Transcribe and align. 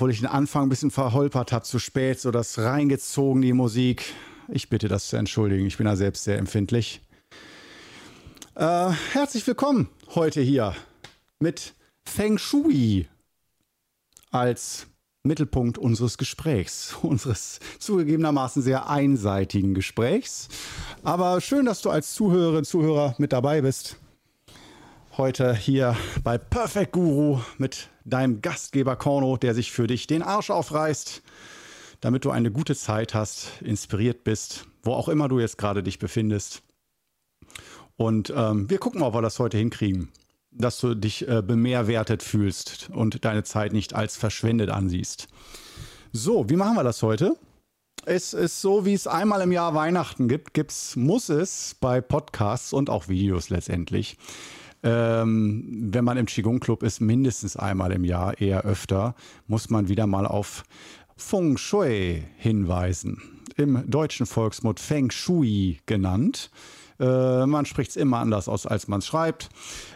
obwohl 0.00 0.12
ich 0.12 0.20
den 0.20 0.28
Anfang 0.28 0.62
ein 0.62 0.68
bisschen 0.70 0.90
verholpert 0.90 1.52
habe, 1.52 1.66
zu 1.66 1.78
spät, 1.78 2.18
so 2.18 2.30
das 2.30 2.58
reingezogen, 2.58 3.42
die 3.42 3.52
Musik. 3.52 4.14
Ich 4.48 4.70
bitte 4.70 4.88
das 4.88 5.08
zu 5.08 5.16
entschuldigen, 5.16 5.66
ich 5.66 5.76
bin 5.76 5.84
da 5.84 5.94
selbst 5.94 6.24
sehr 6.24 6.38
empfindlich. 6.38 7.02
Äh, 8.54 8.92
herzlich 9.12 9.46
willkommen 9.46 9.90
heute 10.14 10.40
hier 10.40 10.74
mit 11.38 11.74
Feng 12.02 12.38
Shui 12.38 13.08
als 14.30 14.86
Mittelpunkt 15.22 15.76
unseres 15.76 16.16
Gesprächs, 16.16 16.96
unseres 17.02 17.60
zugegebenermaßen 17.78 18.62
sehr 18.62 18.88
einseitigen 18.88 19.74
Gesprächs. 19.74 20.48
Aber 21.02 21.42
schön, 21.42 21.66
dass 21.66 21.82
du 21.82 21.90
als 21.90 22.14
Zuhörerin, 22.14 22.64
Zuhörer 22.64 23.16
mit 23.18 23.34
dabei 23.34 23.60
bist 23.60 23.96
heute 25.20 25.54
hier 25.54 25.96
bei 26.24 26.38
Perfect 26.38 26.92
Guru 26.92 27.40
mit 27.58 27.90
deinem 28.10 28.42
Gastgeber 28.42 28.96
Korno, 28.96 29.36
der 29.36 29.54
sich 29.54 29.72
für 29.72 29.86
dich 29.86 30.06
den 30.06 30.22
Arsch 30.22 30.50
aufreißt, 30.50 31.22
damit 32.00 32.24
du 32.24 32.30
eine 32.30 32.50
gute 32.50 32.76
Zeit 32.76 33.14
hast, 33.14 33.62
inspiriert 33.62 34.24
bist, 34.24 34.66
wo 34.82 34.92
auch 34.92 35.08
immer 35.08 35.28
du 35.28 35.38
jetzt 35.40 35.58
gerade 35.58 35.82
dich 35.82 35.98
befindest. 35.98 36.62
Und 37.96 38.32
ähm, 38.34 38.68
wir 38.70 38.78
gucken, 38.78 39.02
ob 39.02 39.14
wir 39.14 39.22
das 39.22 39.38
heute 39.38 39.58
hinkriegen, 39.58 40.08
dass 40.50 40.80
du 40.80 40.94
dich 40.94 41.28
äh, 41.28 41.42
bemehrwertet 41.42 42.22
fühlst 42.22 42.90
und 42.92 43.24
deine 43.24 43.44
Zeit 43.44 43.72
nicht 43.72 43.94
als 43.94 44.16
verschwendet 44.16 44.70
ansiehst. 44.70 45.28
So, 46.12 46.48
wie 46.48 46.56
machen 46.56 46.76
wir 46.76 46.84
das 46.84 47.02
heute? 47.02 47.36
Es 48.06 48.32
ist 48.32 48.62
so, 48.62 48.86
wie 48.86 48.94
es 48.94 49.06
einmal 49.06 49.42
im 49.42 49.52
Jahr 49.52 49.74
Weihnachten 49.74 50.26
gibt, 50.26 50.54
gibt's, 50.54 50.96
muss 50.96 51.28
es 51.28 51.76
bei 51.78 52.00
Podcasts 52.00 52.72
und 52.72 52.88
auch 52.88 53.08
Videos 53.08 53.50
letztendlich 53.50 54.16
ähm, 54.82 55.88
wenn 55.92 56.04
man 56.04 56.16
im 56.16 56.26
Qigong-Club 56.26 56.82
ist, 56.82 57.00
mindestens 57.00 57.56
einmal 57.56 57.92
im 57.92 58.04
Jahr, 58.04 58.40
eher 58.40 58.64
öfter, 58.64 59.14
muss 59.46 59.70
man 59.70 59.88
wieder 59.88 60.06
mal 60.06 60.26
auf 60.26 60.64
Feng 61.16 61.56
Shui 61.58 62.24
hinweisen. 62.36 63.20
Im 63.56 63.88
deutschen 63.90 64.26
Volksmund 64.26 64.80
Feng 64.80 65.10
Shui 65.10 65.80
genannt. 65.86 66.50
Äh, 67.00 67.46
man 67.46 67.64
spricht 67.64 67.90
es 67.90 67.96
immer 67.96 68.18
anders 68.18 68.48
aus, 68.48 68.66
als 68.66 68.86
man 68.86 68.98
es 68.98 69.06
schreibt. 69.06 69.48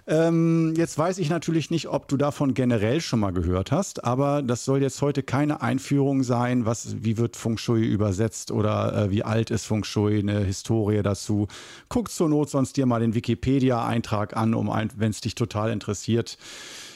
Ähm, 0.06 0.74
jetzt 0.76 0.98
weiß 0.98 1.18
ich 1.18 1.30
natürlich 1.30 1.70
nicht, 1.70 1.88
ob 1.88 2.08
du 2.08 2.16
davon 2.16 2.54
generell 2.54 3.00
schon 3.00 3.20
mal 3.20 3.32
gehört 3.32 3.72
hast, 3.72 4.04
aber 4.04 4.42
das 4.42 4.64
soll 4.64 4.82
jetzt 4.82 5.00
heute 5.02 5.22
keine 5.22 5.62
Einführung 5.62 6.22
sein, 6.22 6.66
was, 6.66 7.04
wie 7.04 7.16
wird 7.18 7.36
Feng 7.36 7.58
Shui 7.58 7.84
übersetzt 7.84 8.50
oder 8.50 9.04
äh, 9.04 9.10
wie 9.10 9.22
alt 9.22 9.50
ist 9.50 9.66
Feng 9.66 9.84
Shui, 9.84 10.18
eine 10.18 10.40
Historie 10.40 11.02
dazu. 11.02 11.46
Guck 11.88 12.10
zur 12.10 12.28
Not 12.28 12.50
sonst 12.50 12.76
dir 12.76 12.86
mal 12.86 13.00
den 13.00 13.14
Wikipedia-Eintrag 13.14 14.36
an, 14.36 14.54
um 14.54 14.70
wenn 14.96 15.10
es 15.10 15.20
dich 15.20 15.34
total 15.34 15.70
interessiert 15.70 16.38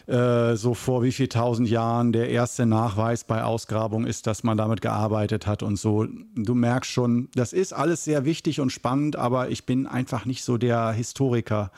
äh, 0.09 0.57
so 0.57 0.73
vor 0.73 1.03
wie 1.03 1.13
viel 1.13 1.29
tausend 1.29 1.69
Jahren 1.69 2.13
der 2.13 2.31
erste 2.31 2.65
Nachweis 2.65 3.25
bei 3.25 3.45
Ausgrabung 3.45 4.07
ist, 4.07 4.27
dass 4.27 4.43
man 4.43 4.57
damit 4.57 4.81
gearbeitet 4.81 5.47
hat 5.47 5.63
und 5.63 5.77
so. 5.77 6.07
Du 6.35 6.55
merkst 6.55 6.91
schon, 6.91 7.29
das 7.35 7.53
ist 7.53 7.75
alles 7.75 8.05
sehr 8.05 8.25
wichtig 8.25 8.61
und 8.61 8.71
spannend, 8.71 9.17
aber 9.17 9.51
ich 9.51 9.67
bin 9.67 9.87
einfach 9.87 10.25
nicht 10.25 10.45
so 10.45 10.57
der 10.57 10.93
Historiker. 10.93 11.71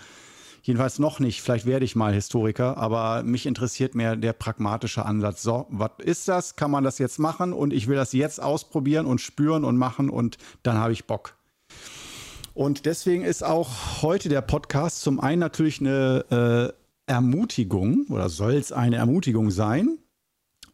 Jedenfalls 0.62 1.00
noch 1.00 1.18
nicht. 1.18 1.42
Vielleicht 1.42 1.66
werde 1.66 1.84
ich 1.84 1.96
mal 1.96 2.12
Historiker, 2.12 2.76
aber 2.76 3.24
mich 3.24 3.46
interessiert 3.46 3.96
mehr 3.96 4.14
der 4.14 4.32
pragmatische 4.32 5.04
Ansatz. 5.04 5.42
So, 5.42 5.66
was 5.70 5.90
ist 5.98 6.28
das? 6.28 6.54
Kann 6.54 6.70
man 6.70 6.84
das 6.84 6.98
jetzt 6.98 7.18
machen? 7.18 7.52
Und 7.52 7.72
ich 7.72 7.88
will 7.88 7.96
das 7.96 8.12
jetzt 8.12 8.40
ausprobieren 8.40 9.06
und 9.06 9.20
spüren 9.20 9.64
und 9.64 9.76
machen 9.76 10.08
und 10.08 10.38
dann 10.62 10.76
habe 10.78 10.92
ich 10.92 11.06
Bock. 11.06 11.34
Und 12.54 12.84
deswegen 12.84 13.24
ist 13.24 13.42
auch 13.42 14.02
heute 14.02 14.28
der 14.28 14.42
Podcast 14.42 15.00
zum 15.00 15.18
einen 15.18 15.40
natürlich 15.40 15.80
eine 15.80 16.72
äh, 16.76 16.79
Ermutigung 17.10 18.06
oder 18.08 18.28
soll 18.28 18.54
es 18.54 18.70
eine 18.70 18.94
Ermutigung 18.94 19.50
sein, 19.50 19.98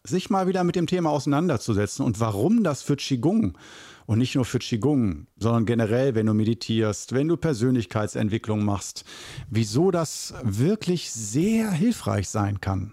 sich 0.05 0.29
mal 0.29 0.47
wieder 0.47 0.65
mit 0.65 0.77
dem 0.77 0.87
Thema 0.87 1.09
auseinanderzusetzen 1.09 2.05
und 2.05 2.21
warum 2.21 2.63
das 2.63 2.83
für 2.83 2.97
Qigong 2.97 3.57
und 4.05 4.19
nicht 4.19 4.35
nur 4.35 4.45
für 4.45 4.59
Qigong, 4.59 5.29
sondern 5.39 5.65
generell, 5.65 6.15
wenn 6.15 6.27
du 6.27 6.35
meditierst, 6.35 7.15
wenn 7.15 7.29
du 7.29 7.39
Persönlichkeitsentwicklung 7.39 8.63
machst, 8.67 9.05
wieso 9.49 9.91
das 9.91 10.35
wirklich 10.43 11.11
sehr 11.11 11.71
hilfreich 11.71 12.29
sein 12.29 12.61
kann. 12.61 12.93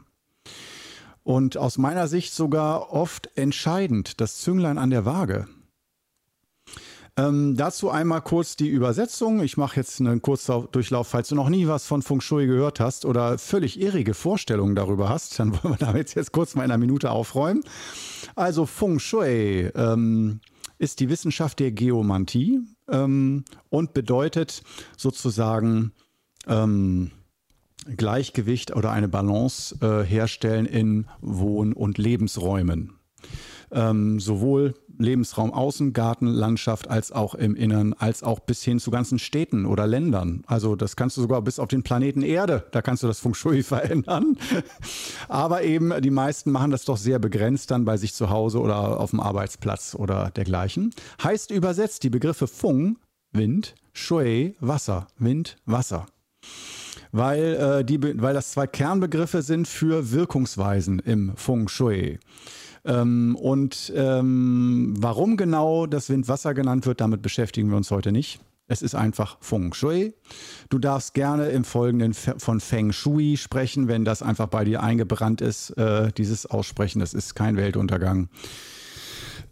Und 1.24 1.58
aus 1.58 1.78
meiner 1.78 2.08
Sicht 2.08 2.34
sogar 2.34 2.94
oft 2.94 3.30
entscheidend, 3.36 4.22
das 4.22 4.40
Zünglein 4.40 4.78
an 4.78 4.90
der 4.90 5.04
Waage. 5.04 5.50
Ähm, 7.16 7.56
dazu 7.56 7.92
einmal 7.92 8.22
kurz 8.22 8.56
die 8.56 8.70
Übersetzung. 8.70 9.42
Ich 9.44 9.56
mache 9.56 9.76
jetzt 9.76 10.00
einen 10.00 10.22
Kurzdurchlauf, 10.22 11.08
falls 11.08 11.30
du 11.30 11.36
noch 11.36 11.50
nie 11.50 11.68
was 11.68 11.86
von 11.86 12.02
Feng 12.02 12.22
Shui 12.22 12.48
gehört 12.48 12.80
hast 12.80 13.06
oder 13.06 13.38
völlig 13.38 13.80
irrige 13.80 14.16
Vorstellungen 14.16 14.76
darüber 14.76 15.10
hast, 15.10 15.38
dann 15.40 15.52
wollen 15.52 15.76
wir 15.76 15.86
damit 15.86 16.16
jetzt 16.16 16.32
kurz 16.32 16.56
mal 16.56 16.64
in 16.64 16.72
einer 16.72 16.80
Minute 16.80 17.12
aufräumen. 17.12 17.64
Also 18.36 18.66
Feng 18.66 18.98
Shui 18.98 19.70
ähm, 19.76 20.40
ist 20.80 21.00
die 21.00 21.10
Wissenschaft 21.10 21.60
der 21.60 21.72
Geomantie 21.72 22.62
ähm, 22.90 23.46
und 23.70 23.94
bedeutet 23.94 24.64
sozusagen 24.98 25.92
ähm, 26.48 27.12
Gleichgewicht 27.96 28.76
oder 28.76 28.92
eine 28.92 29.08
Balance 29.08 29.76
äh, 29.82 30.04
herstellen 30.04 30.66
in 30.66 31.06
Wohn- 31.22 31.74
und 31.74 32.00
Lebensräumen. 32.00 32.94
Ähm, 33.72 34.20
sowohl 34.20 34.76
Lebensraum 34.98 35.54
außen, 35.54 35.94
Garten, 35.94 36.28
Landschaft, 36.28 36.90
als 36.90 37.12
auch 37.12 37.36
im 37.36 37.56
Innern, 37.56 37.94
als 37.94 38.24
auch 38.24 38.40
bis 38.40 38.64
hin 38.64 38.80
zu 38.80 38.92
ganzen 38.92 39.20
Städten 39.20 39.66
oder 39.66 39.88
Ländern. 39.88 40.44
Also 40.48 40.76
das 40.76 40.96
kannst 40.96 41.18
du 41.18 41.22
sogar 41.22 41.42
bis 41.42 41.60
auf 41.60 41.68
den 41.68 41.84
Planeten 41.84 42.22
Erde, 42.22 42.66
da 42.72 42.82
kannst 42.82 43.04
du 43.04 43.08
das 43.08 43.20
Feng 43.20 43.34
Shui 43.34 43.64
verändern. 43.64 44.38
Aber 45.28 45.64
eben 45.64 46.02
die 46.02 46.12
meisten 46.12 46.52
machen 46.52 46.72
das 46.72 46.86
doch 46.86 46.98
sehr 46.98 47.20
begrenzt 47.20 47.72
dann 47.72 47.86
bei 47.86 47.98
sich 47.98 48.14
zu 48.14 48.30
Hause 48.30 48.60
oder 48.60 49.00
auf 49.00 49.12
dem 49.12 49.20
Arbeitsplatz 49.20 49.96
oder 49.98 50.32
dergleichen. 50.32 50.94
Heißt 51.24 51.52
übersetzt 51.52 52.04
die 52.04 52.10
Begriffe 52.10 52.48
Feng, 52.48 52.98
Wind, 53.32 53.76
Shui, 53.94 54.56
Wasser, 54.60 55.08
Wind, 55.18 55.58
Wasser 55.66 56.06
weil, 57.14 57.54
äh, 57.80 57.86
die, 57.86 58.02
weil 58.22 58.34
das 58.34 58.52
zwei 58.52 58.68
Kernbegriffe 58.68 59.42
sind 59.42 59.68
für 59.68 60.12
Wirkungsweisen 60.12 61.00
im 61.00 61.32
Feng 61.38 61.70
Shui. 61.70 62.20
Ähm, 62.86 63.36
und 63.36 63.94
ähm, 63.96 64.96
warum 64.98 65.38
genau 65.38 65.86
das 65.86 66.10
Windwasser 66.10 66.54
genannt 66.54 66.86
wird, 66.86 67.02
damit 67.02 67.22
beschäftigen 67.22 67.70
wir 67.70 67.78
uns 67.78 67.92
heute 67.92 68.12
nicht. 68.12 68.40
Es 68.68 68.82
ist 68.82 68.96
einfach 68.96 69.38
Feng 69.42 69.74
Shui. 69.74 70.14
Du 70.70 70.80
darfst 70.80 71.14
gerne 71.14 71.50
im 71.50 71.64
Folgenden 71.64 72.14
von 72.14 72.60
Feng 72.60 72.92
Shui 72.94 73.38
sprechen, 73.38 73.88
wenn 73.88 74.06
das 74.06 74.22
einfach 74.22 74.48
bei 74.48 74.64
dir 74.64 74.82
eingebrannt 74.82 75.42
ist. 75.42 75.72
Äh, 75.72 76.12
dieses 76.14 76.46
Aussprechen, 76.46 77.00
das 77.00 77.14
ist 77.14 77.36
kein 77.36 77.58
Weltuntergang. 77.58 78.30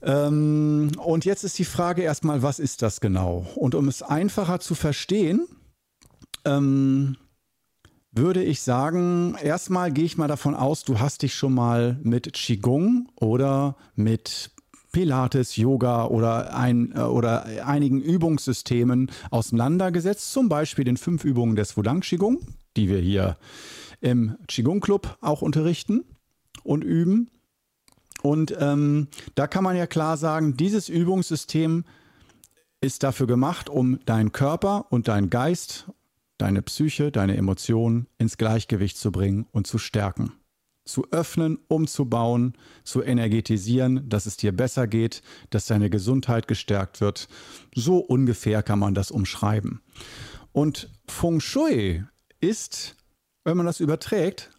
Ähm, 0.02 0.92
und 0.98 1.26
jetzt 1.26 1.44
ist 1.44 1.60
die 1.60 1.66
Frage 1.66 2.02
erstmal, 2.02 2.42
was 2.42 2.58
ist 2.58 2.82
das 2.82 3.02
genau? 3.02 3.46
Und 3.56 3.76
um 3.76 3.88
es 3.88 4.02
einfacher 4.02 4.60
zu 4.60 4.76
verstehen, 4.76 5.46
ähm, 6.46 7.18
würde 8.12 8.44
ich 8.44 8.62
sagen, 8.62 9.36
erstmal 9.42 9.92
gehe 9.92 10.06
ich 10.06 10.18
mal 10.18 10.28
davon 10.28 10.56
aus, 10.56 10.84
du 10.84 11.00
hast 11.00 11.22
dich 11.22 11.34
schon 11.34 11.54
mal 11.54 11.98
mit 12.04 12.34
Qigong 12.34 13.08
oder 13.16 13.78
mit 13.96 14.52
Pilates, 14.92 15.56
Yoga 15.56 16.06
oder, 16.06 16.56
ein, 16.56 16.92
äh, 16.94 17.02
oder 17.02 17.46
einigen 17.66 18.02
Übungssystemen 18.02 19.10
auseinandergesetzt, 19.30 20.32
zum 20.34 20.50
Beispiel 20.50 20.84
den 20.84 20.98
fünf 20.98 21.24
Übungen 21.24 21.56
des 21.56 21.78
Wudang 21.78 22.02
Qigong, 22.02 22.40
die 22.76 22.90
wir 22.90 23.00
hier 23.00 23.38
im 24.02 24.36
Qigong 24.48 24.82
Club 24.82 25.18
auch 25.22 25.42
unterrichten 25.42 26.04
und 26.64 26.84
üben. 26.84 27.30
Und 28.22 28.54
ähm, 28.60 29.08
da 29.36 29.48
kann 29.48 29.64
man 29.64 29.76
ja 29.76 29.88
klar 29.88 30.18
sagen, 30.18 30.58
dieses 30.58 30.90
Übungssystem 30.90 31.86
ist 32.82 33.04
dafür 33.04 33.28
gemacht, 33.28 33.70
um 33.70 34.00
deinen 34.06 34.32
Körper 34.32 34.88
und 34.90 35.08
deinen 35.08 35.30
Geist 35.30 35.88
deine 36.42 36.62
Psyche, 36.62 37.12
deine 37.12 37.38
Emotionen 37.38 38.08
ins 38.18 38.38
Gleichgewicht 38.38 38.98
zu 38.98 39.12
bringen 39.12 39.46
und 39.52 39.68
zu 39.68 39.78
stärken. 39.78 40.34
Zu 40.86 41.12
öffnen, 41.12 41.60
umzubauen, 41.68 42.58
zu 42.84 43.04
energetisieren, 43.04 44.10
dass 44.10 44.26
es 44.26 44.38
dir 44.38 44.52
besser 44.52 44.88
geht, 44.88 45.22
dass 45.52 45.68
deine 45.68 45.92
Gesundheit 45.92 46.48
gestärkt 46.48 47.00
wird. 47.00 47.28
So 47.76 47.98
ungefähr 48.00 48.64
kann 48.64 48.80
man 48.80 48.96
das 48.96 49.12
umschreiben. 49.12 49.82
Und 50.52 50.90
Feng 51.08 51.40
Shui 51.40 52.04
ist, 52.40 52.96
wenn 53.44 53.58
man 53.58 53.68
das 53.68 53.80
überträgt, 53.80 54.50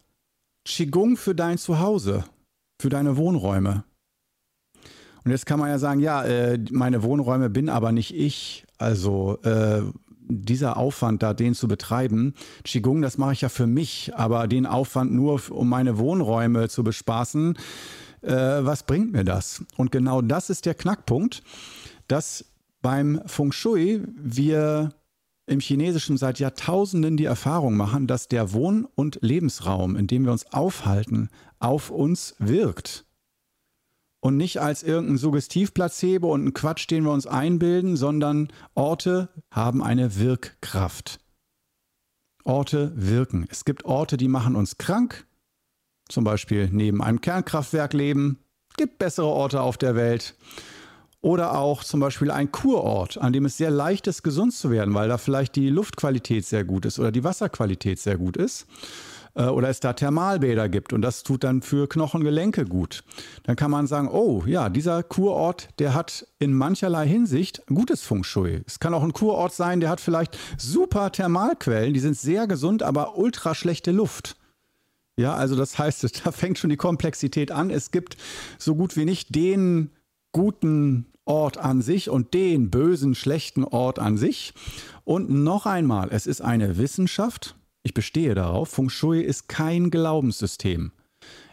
Qigong 0.65 1.17
für 1.17 1.35
dein 1.35 1.57
Zuhause, 1.57 2.23
für 2.79 2.89
deine 2.89 3.17
Wohnräume. 3.17 3.83
Und 5.25 5.31
jetzt 5.31 5.45
kann 5.45 5.59
man 5.59 5.69
ja 5.69 5.79
sagen, 5.79 5.99
ja, 5.99 6.23
äh, 6.23 6.59
meine 6.71 7.03
Wohnräume 7.03 7.49
bin 7.49 7.69
aber 7.69 7.91
nicht 7.91 8.15
ich. 8.15 8.65
Also 8.77 9.39
äh, 9.43 9.81
dieser 10.41 10.77
Aufwand 10.77 11.23
da, 11.23 11.33
den 11.33 11.53
zu 11.53 11.67
betreiben, 11.67 12.33
Qigong, 12.63 13.01
das 13.01 13.17
mache 13.17 13.33
ich 13.33 13.41
ja 13.41 13.49
für 13.49 13.67
mich, 13.67 14.11
aber 14.15 14.47
den 14.47 14.65
Aufwand 14.65 15.13
nur, 15.13 15.41
um 15.49 15.69
meine 15.69 15.97
Wohnräume 15.97 16.69
zu 16.69 16.83
bespaßen, 16.83 17.57
äh, 18.21 18.31
was 18.31 18.83
bringt 18.83 19.13
mir 19.13 19.23
das? 19.23 19.63
Und 19.77 19.91
genau 19.91 20.21
das 20.21 20.49
ist 20.49 20.65
der 20.65 20.75
Knackpunkt, 20.75 21.43
dass 22.07 22.45
beim 22.81 23.21
Feng 23.25 23.51
Shui 23.51 24.03
wir 24.15 24.89
im 25.45 25.59
Chinesischen 25.59 26.17
seit 26.17 26.39
Jahrtausenden 26.39 27.17
die 27.17 27.25
Erfahrung 27.25 27.75
machen, 27.75 28.07
dass 28.07 28.27
der 28.27 28.53
Wohn- 28.53 28.87
und 28.95 29.19
Lebensraum, 29.21 29.95
in 29.95 30.07
dem 30.07 30.25
wir 30.25 30.31
uns 30.31 30.51
aufhalten, 30.53 31.29
auf 31.59 31.89
uns 31.89 32.35
wirkt. 32.39 33.05
Und 34.23 34.37
nicht 34.37 34.61
als 34.61 34.83
irgendein 34.83 35.17
Suggestivplacebo 35.17 36.31
und 36.33 36.45
ein 36.45 36.53
Quatsch, 36.53 36.89
den 36.89 37.03
wir 37.03 37.11
uns 37.11 37.27
einbilden, 37.27 37.97
sondern 37.97 38.47
Orte 38.73 39.27
haben 39.51 39.83
eine 39.83 40.17
Wirkkraft. 40.17 41.19
Orte 42.45 42.93
wirken. 42.95 43.45
Es 43.51 43.65
gibt 43.65 43.83
Orte, 43.83 44.15
die 44.15 44.29
machen 44.29 44.55
uns 44.55 44.77
krank, 44.77 45.27
zum 46.07 46.23
Beispiel 46.23 46.69
neben 46.71 47.03
einem 47.03 47.19
Kernkraftwerk 47.19 47.91
leben. 47.91 48.39
Es 48.69 48.77
gibt 48.77 48.97
bessere 48.97 49.27
Orte 49.27 49.59
auf 49.59 49.77
der 49.77 49.97
Welt. 49.97 50.35
Oder 51.19 51.57
auch 51.57 51.83
zum 51.83 51.99
Beispiel 51.99 52.31
ein 52.31 52.49
Kurort, 52.49 53.17
an 53.17 53.33
dem 53.33 53.43
es 53.43 53.57
sehr 53.57 53.71
leicht 53.71 54.07
ist, 54.07 54.23
gesund 54.23 54.53
zu 54.53 54.71
werden, 54.71 54.93
weil 54.93 55.09
da 55.09 55.17
vielleicht 55.17 55.57
die 55.57 55.67
Luftqualität 55.67 56.45
sehr 56.45 56.63
gut 56.63 56.85
ist 56.85 56.97
oder 56.97 57.11
die 57.11 57.25
Wasserqualität 57.25 57.99
sehr 57.99 58.17
gut 58.17 58.37
ist. 58.37 58.67
Äh, 59.35 59.45
oder 59.45 59.69
es 59.69 59.79
da 59.79 59.93
Thermalbäder 59.93 60.69
gibt 60.69 60.93
und 60.93 61.01
das 61.01 61.23
tut 61.23 61.43
dann 61.43 61.61
für 61.61 61.87
Knochengelenke 61.87 62.65
gut. 62.65 63.03
Dann 63.43 63.55
kann 63.55 63.71
man 63.71 63.87
sagen, 63.87 64.09
oh 64.09 64.43
ja, 64.45 64.69
dieser 64.69 65.03
Kurort, 65.03 65.69
der 65.79 65.93
hat 65.93 66.27
in 66.39 66.53
mancherlei 66.53 67.07
Hinsicht 67.07 67.63
gutes 67.67 68.01
Feng 68.01 68.23
Shui. 68.23 68.61
Es 68.67 68.79
kann 68.79 68.93
auch 68.93 69.03
ein 69.03 69.13
Kurort 69.13 69.53
sein, 69.53 69.79
der 69.79 69.89
hat 69.89 70.01
vielleicht 70.01 70.37
super 70.57 71.11
Thermalquellen, 71.11 71.93
die 71.93 71.99
sind 71.99 72.17
sehr 72.17 72.47
gesund, 72.47 72.83
aber 72.83 73.17
ultra 73.17 73.55
schlechte 73.55 73.91
Luft. 73.91 74.35
Ja, 75.15 75.35
also 75.35 75.55
das 75.55 75.77
heißt, 75.77 76.21
da 76.25 76.31
fängt 76.31 76.57
schon 76.57 76.69
die 76.69 76.77
Komplexität 76.77 77.51
an. 77.51 77.69
Es 77.69 77.91
gibt 77.91 78.17
so 78.57 78.75
gut 78.75 78.95
wie 78.95 79.05
nicht 79.05 79.33
den 79.35 79.91
guten 80.31 81.07
Ort 81.25 81.57
an 81.57 81.81
sich 81.81 82.09
und 82.09 82.33
den 82.33 82.69
bösen, 82.69 83.15
schlechten 83.15 83.63
Ort 83.63 83.97
an 83.97 84.17
sich. 84.17 84.53
Und 85.05 85.29
noch 85.29 85.65
einmal, 85.65 86.09
es 86.11 86.27
ist 86.27 86.41
eine 86.41 86.77
Wissenschaft. 86.77 87.55
Ich 87.83 87.93
bestehe 87.93 88.33
darauf, 88.33 88.69
Feng 88.69 88.89
Shui 88.89 89.21
ist 89.21 89.47
kein 89.47 89.91
Glaubenssystem. 89.91 90.91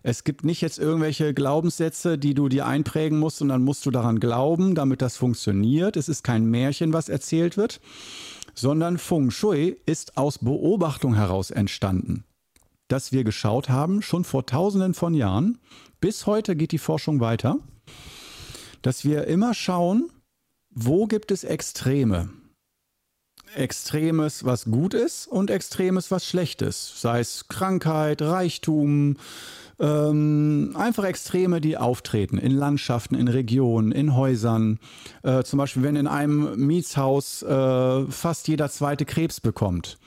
Es 0.03 0.25
gibt 0.25 0.45
nicht 0.45 0.61
jetzt 0.63 0.79
irgendwelche 0.79 1.35
Glaubenssätze, 1.35 2.17
die 2.17 2.35
du 2.35 2.49
dir 2.49 2.67
einprägen 2.67 3.19
musst 3.19 3.43
und 3.43 3.49
dann 3.49 3.63
musst 3.63 3.85
du 3.85 3.91
daran 3.91 4.19
glauben, 4.19 4.75
damit 4.75 5.03
das 5.03 5.17
funktioniert. 5.17 5.97
Es 5.97 6.09
ist 6.09 6.25
kein 6.25 6.47
Märchen, 6.47 6.93
was 6.93 7.09
erzählt 7.09 7.57
wird, 7.57 7.81
sondern 8.55 8.99
Feng 8.99 9.31
Shui 9.31 9.77
ist 9.87 10.17
aus 10.17 10.39
Beobachtung 10.39 11.15
heraus 11.15 11.51
entstanden. 11.51 12.25
Dass 12.89 13.13
wir 13.13 13.25
geschaut 13.25 13.69
haben, 13.69 14.03
schon 14.03 14.25
vor 14.25 14.47
tausenden 14.47 14.95
von 14.95 15.15
Jahren, 15.15 15.59
bis 16.01 16.27
heute 16.27 16.57
geht 16.57 16.73
die 16.73 16.79
Forschung 16.79 17.21
weiter 17.21 17.59
dass 18.83 19.05
wir 19.05 19.27
immer 19.27 19.55
schauen, 19.55 20.11
wo 20.71 21.07
gibt 21.07 21.31
es 21.31 21.45
Extreme. 21.45 22.31
Extremes, 23.55 24.45
was 24.45 24.65
gut 24.65 24.95
ist 24.95 25.27
und 25.27 25.51
Extremes, 25.51 26.11
was 26.11 26.27
schlecht 26.27 26.63
ist. 26.63 27.01
Sei 27.01 27.21
es 27.21 27.49
Krankheit, 27.49 28.23
Reichtum, 28.23 29.17
ähm, 29.81 30.75
einfach 30.79 31.05
Extreme, 31.05 31.61
die 31.61 31.77
auftreten 31.77 32.39
in 32.39 32.53
Landschaften, 32.53 33.15
in 33.15 33.29
Regionen, 33.29 33.93
in 33.93 34.15
Häusern. 34.15 34.79
Äh, 35.23 35.43
zum 35.43 35.59
Beispiel, 35.59 35.83
wenn 35.83 35.97
in 35.97 36.07
einem 36.07 36.67
Mietshaus 36.67 37.43
äh, 37.43 38.05
fast 38.07 38.47
jeder 38.49 38.69
zweite 38.69 39.05
Krebs 39.05 39.41
bekommt, 39.41 39.99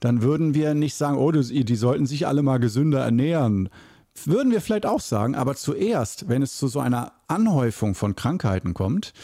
dann 0.00 0.22
würden 0.22 0.54
wir 0.54 0.74
nicht 0.74 0.94
sagen, 0.94 1.16
oh, 1.16 1.32
die, 1.32 1.64
die 1.64 1.76
sollten 1.76 2.06
sich 2.06 2.26
alle 2.26 2.42
mal 2.42 2.58
gesünder 2.58 3.00
ernähren. 3.00 3.70
Würden 4.24 4.52
wir 4.52 4.60
vielleicht 4.60 4.84
auch 4.86 5.00
sagen, 5.00 5.34
aber 5.34 5.56
zuerst, 5.56 6.28
wenn 6.28 6.42
es 6.42 6.58
zu 6.58 6.68
so 6.68 6.80
einer 6.80 7.12
Anhäufung 7.28 7.94
von 7.94 8.14
Krankheiten 8.14 8.74
kommt, 8.74 9.14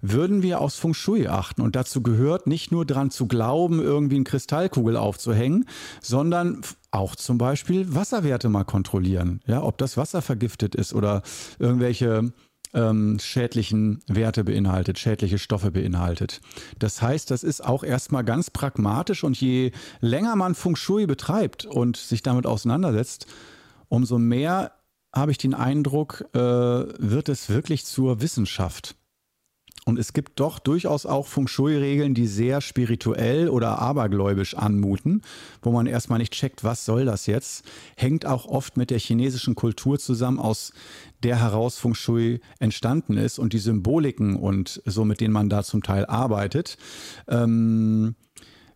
würden 0.00 0.42
wir 0.42 0.60
aufs 0.60 0.78
Feng 0.78 0.94
Shui 0.94 1.28
achten. 1.28 1.60
Und 1.60 1.76
dazu 1.76 2.02
gehört 2.02 2.46
nicht 2.46 2.72
nur 2.72 2.86
daran 2.86 3.10
zu 3.10 3.26
glauben, 3.26 3.80
irgendwie 3.80 4.16
eine 4.16 4.24
Kristallkugel 4.24 4.96
aufzuhängen, 4.96 5.66
sondern 6.00 6.62
auch 6.90 7.14
zum 7.14 7.36
Beispiel 7.36 7.94
Wasserwerte 7.94 8.48
mal 8.48 8.64
kontrollieren. 8.64 9.40
Ja, 9.46 9.62
ob 9.62 9.76
das 9.78 9.96
Wasser 9.96 10.22
vergiftet 10.22 10.74
ist 10.74 10.94
oder 10.94 11.22
irgendwelche 11.58 12.32
ähm, 12.74 13.18
schädlichen 13.20 14.02
Werte 14.06 14.44
beinhaltet, 14.44 14.98
schädliche 14.98 15.38
Stoffe 15.38 15.70
beinhaltet. 15.70 16.40
Das 16.78 17.02
heißt, 17.02 17.30
das 17.30 17.44
ist 17.44 17.64
auch 17.64 17.84
erstmal 17.84 18.24
ganz 18.24 18.50
pragmatisch 18.50 19.24
und 19.24 19.38
je 19.38 19.72
länger 20.00 20.36
man 20.36 20.54
Feng 20.54 20.76
Shui 20.76 21.06
betreibt 21.06 21.66
und 21.66 21.96
sich 21.96 22.22
damit 22.22 22.46
auseinandersetzt, 22.46 23.26
umso 23.88 24.18
mehr 24.18 24.72
habe 25.14 25.30
ich 25.30 25.38
den 25.38 25.54
Eindruck, 25.54 26.24
äh, 26.34 26.38
wird 26.38 27.28
es 27.28 27.48
wirklich 27.48 27.84
zur 27.84 28.20
Wissenschaft. 28.20 28.94
Und 29.88 29.98
es 29.98 30.12
gibt 30.12 30.38
doch 30.38 30.58
durchaus 30.58 31.06
auch 31.06 31.26
Feng 31.26 31.48
Shui-Regeln, 31.48 32.12
die 32.12 32.26
sehr 32.26 32.60
spirituell 32.60 33.48
oder 33.48 33.78
abergläubisch 33.78 34.54
anmuten, 34.54 35.22
wo 35.62 35.72
man 35.72 35.86
erstmal 35.86 36.18
nicht 36.18 36.34
checkt, 36.34 36.62
was 36.62 36.84
soll 36.84 37.06
das 37.06 37.24
jetzt. 37.24 37.64
Hängt 37.96 38.26
auch 38.26 38.44
oft 38.44 38.76
mit 38.76 38.90
der 38.90 38.98
chinesischen 38.98 39.54
Kultur 39.54 39.98
zusammen, 39.98 40.40
aus 40.40 40.74
der 41.22 41.40
heraus 41.40 41.78
Feng 41.78 41.94
Shui 41.94 42.40
entstanden 42.58 43.16
ist 43.16 43.38
und 43.38 43.54
die 43.54 43.58
Symboliken 43.58 44.36
und 44.36 44.82
so, 44.84 45.06
mit 45.06 45.22
denen 45.22 45.32
man 45.32 45.48
da 45.48 45.62
zum 45.62 45.82
Teil 45.82 46.04
arbeitet. 46.04 46.76
Ähm, 47.26 48.14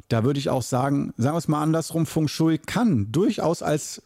da 0.08 0.24
würde 0.24 0.40
ich 0.40 0.48
auch 0.48 0.62
sagen, 0.62 1.12
sagen 1.18 1.34
wir 1.34 1.38
es 1.38 1.48
mal 1.48 1.62
andersrum, 1.62 2.06
Feng 2.06 2.28
Shui 2.28 2.56
kann 2.56 3.12
durchaus 3.12 3.62
als 3.62 4.02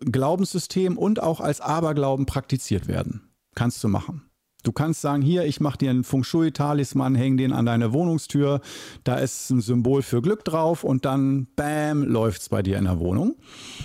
Glaubenssystem 0.00 0.98
und 0.98 1.22
auch 1.22 1.40
als 1.40 1.60
Aberglauben 1.60 2.26
praktiziert 2.26 2.88
werden. 2.88 3.28
Kannst 3.54 3.82
du 3.82 3.88
machen. 3.88 4.22
Du 4.62 4.72
kannst 4.72 5.00
sagen, 5.00 5.22
hier, 5.22 5.44
ich 5.44 5.60
mache 5.60 5.78
dir 5.78 5.90
einen 5.90 6.02
Feng 6.02 6.24
Shui-Talisman, 6.24 7.14
häng 7.14 7.36
den 7.36 7.52
an 7.52 7.66
deine 7.66 7.92
Wohnungstür, 7.92 8.60
da 9.04 9.16
ist 9.16 9.48
ein 9.50 9.60
Symbol 9.60 10.02
für 10.02 10.20
Glück 10.20 10.44
drauf 10.44 10.82
und 10.82 11.04
dann, 11.04 11.46
bam, 11.54 12.02
läuft 12.02 12.42
es 12.42 12.48
bei 12.48 12.62
dir 12.62 12.76
in 12.76 12.84
der 12.84 12.98
Wohnung. 12.98 13.36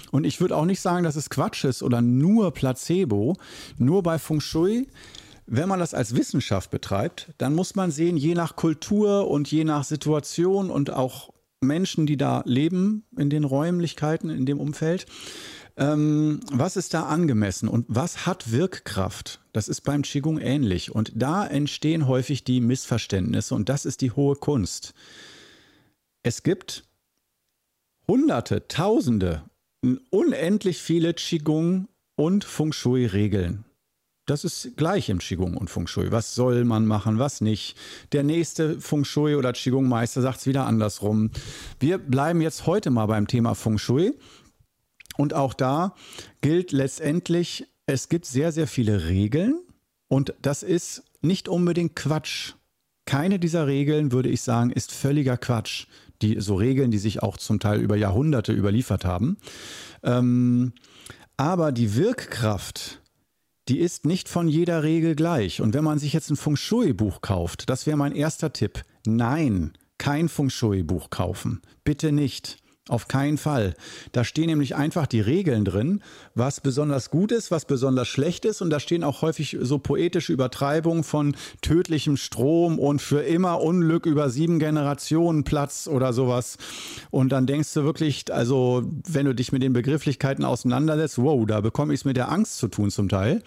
Und 0.10 0.26
ich 0.26 0.42
würde 0.42 0.58
auch 0.58 0.66
nicht 0.66 0.82
sagen, 0.82 1.04
dass 1.04 1.16
es 1.16 1.30
Quatsch 1.30 1.66
ist 1.66 1.84
oder 1.84 2.02
nur 2.02 2.52
Placebo. 2.52 3.38
Nur 3.78 4.02
bei 4.02 4.18
Feng 4.18 4.42
Shui 4.42 4.88
wenn 5.54 5.68
man 5.68 5.80
das 5.80 5.94
als 5.94 6.16
Wissenschaft 6.16 6.72
betreibt, 6.72 7.34
dann 7.38 7.54
muss 7.54 7.76
man 7.76 7.92
sehen, 7.92 8.16
je 8.16 8.36
nach 8.36 8.56
Kultur 8.56 9.30
und 9.30 9.52
je 9.52 9.66
nach 9.66 9.84
Situation 9.84 10.70
und 10.70 10.92
auch 10.92 11.34
Menschen, 11.60 12.06
die 12.06 12.16
da 12.16 12.42
leben 12.46 13.06
in 13.18 13.30
den 13.30 13.44
Räumlichkeiten, 13.44 14.30
in 14.30 14.46
dem 14.46 14.62
Umfeld, 14.62 15.08
ähm, 15.82 16.42
was 16.52 16.78
ist 16.78 16.94
da 16.94 17.04
angemessen 17.04 17.68
und 17.68 17.86
was 17.88 18.28
hat 18.28 18.52
Wirkkraft? 18.52 19.42
Das 19.52 19.68
ist 19.68 19.82
beim 19.82 20.04
Qigong 20.04 20.38
ähnlich. 20.38 20.94
Und 20.94 21.12
da 21.16 21.46
entstehen 21.46 22.08
häufig 22.08 22.44
die 22.44 22.62
Missverständnisse 22.62 23.56
und 23.56 23.68
das 23.68 23.86
ist 23.86 24.02
die 24.02 24.12
hohe 24.12 24.36
Kunst. 24.36 24.94
Es 26.22 26.44
gibt 26.44 26.84
Hunderte, 28.08 28.68
Tausende, 28.68 29.44
unendlich 30.12 30.78
viele 30.78 31.16
Qigong 31.16 31.88
und 32.16 32.44
Feng 32.44 32.74
Shui-Regeln. 32.74 33.66
Das 34.28 34.44
ist 34.44 34.78
gleich 34.78 35.10
im 35.10 35.18
Qigong 35.18 35.58
und 35.58 35.72
Feng 35.72 35.88
Shui. 35.88 36.12
Was 36.12 36.36
soll 36.36 36.64
man 36.64 36.86
machen, 36.86 37.18
was 37.18 37.42
nicht? 37.42 37.76
Der 38.12 38.22
nächste 38.22 38.80
Feng 38.80 39.04
Shui 39.04 39.36
oder 39.36 39.52
Qigong-Meister 39.52 40.22
sagt 40.22 40.42
es 40.42 40.46
wieder 40.46 40.68
andersrum. 40.68 41.32
Wir 41.80 41.98
bleiben 41.98 42.40
jetzt 42.40 42.68
heute 42.68 42.92
mal 42.92 43.08
beim 43.08 43.28
Thema 43.28 43.56
Feng 43.56 43.80
Shui 43.80 44.14
und 45.18 45.34
auch 45.34 45.54
da 45.54 45.96
gilt 46.42 46.72
letztendlich, 46.72 47.68
es 47.86 48.10
gibt 48.10 48.26
sehr, 48.26 48.52
sehr 48.52 48.68
viele 48.68 49.08
Regeln 49.08 49.60
und 50.08 50.34
das 50.42 50.64
ist 50.64 51.04
nicht 51.22 51.48
unbedingt 51.48 51.96
Quatsch. 51.96 52.54
Keine 53.06 53.40
dieser 53.40 53.68
Regeln, 53.68 54.12
würde 54.12 54.30
ich 54.30 54.42
sagen, 54.42 54.72
ist 54.72 54.92
völliger 54.92 55.38
Quatsch. 55.38 55.88
Die, 56.22 56.40
so 56.40 56.56
Regeln, 56.56 56.92
die 56.92 57.00
sich 57.00 57.24
auch 57.24 57.38
zum 57.38 57.60
Teil 57.60 57.82
über 57.82 57.96
Jahrhunderte 57.96 58.54
überliefert 58.54 59.06
haben. 59.06 59.38
Ähm, 60.04 60.74
aber 61.36 61.72
die 61.72 61.96
Wirkkraft, 61.96 63.02
die 63.68 63.80
ist 63.80 64.06
nicht 64.06 64.30
von 64.30 64.48
jeder 64.48 64.84
Regel 64.84 65.16
gleich. 65.16 65.62
Und 65.62 65.74
wenn 65.74 65.84
man 65.84 65.98
sich 65.98 66.14
jetzt 66.14 66.30
ein 66.30 66.36
Feng 66.36 66.56
Shui-Buch 66.56 67.22
kauft, 67.22 67.70
das 67.70 67.88
wäre 67.88 67.98
mein 67.98 68.14
erster 68.14 68.54
Tipp. 68.54 68.84
Nein, 69.08 69.74
kein 69.98 70.30
Feng 70.30 70.50
Shui-Buch 70.50 71.10
kaufen. 71.10 71.62
Bitte 71.84 72.12
nicht. 72.12 72.58
Auf 72.90 73.08
keinen 73.08 73.38
Fall. 73.38 73.76
Da 74.12 74.24
stehen 74.24 74.48
nämlich 74.48 74.76
einfach 74.76 75.06
die 75.06 75.22
Regeln 75.22 75.66
drin, 75.66 76.02
was 76.34 76.62
besonders 76.62 77.12
gut 77.12 77.32
ist, 77.32 77.52
was 77.52 77.66
besonders 77.66 78.08
schlecht 78.08 78.44
ist. 78.44 78.60
Und 78.62 78.72
da 78.72 78.80
stehen 78.80 79.04
auch 79.04 79.22
häufig 79.22 79.56
so 79.62 79.78
poetische 79.78 80.34
Übertreibungen 80.34 81.04
von 81.04 81.36
tödlichem 81.62 82.18
Strom 82.18 82.80
und 82.80 83.00
für 83.00 83.22
immer 83.22 83.62
Unglück 83.62 84.08
über 84.08 84.32
sieben 84.32 84.58
Generationen 84.58 85.44
Platz 85.44 85.88
oder 85.88 86.12
sowas. 86.12 86.58
Und 87.12 87.32
dann 87.32 87.46
denkst 87.46 87.72
du 87.76 87.84
wirklich, 87.84 88.34
also 88.34 88.84
wenn 89.08 89.28
du 89.28 89.36
dich 89.36 89.52
mit 89.52 89.62
den 89.62 89.74
Begrifflichkeiten 89.74 90.44
auseinandersetzt, 90.44 91.20
wow, 91.20 91.46
da 91.46 91.62
bekomme 91.62 91.94
ich 91.94 92.00
es 92.00 92.06
mit 92.06 92.18
der 92.18 92.32
Angst 92.32 92.58
zu 92.58 92.68
tun 92.68 92.90
zum 92.90 93.10
Teil. 93.10 93.44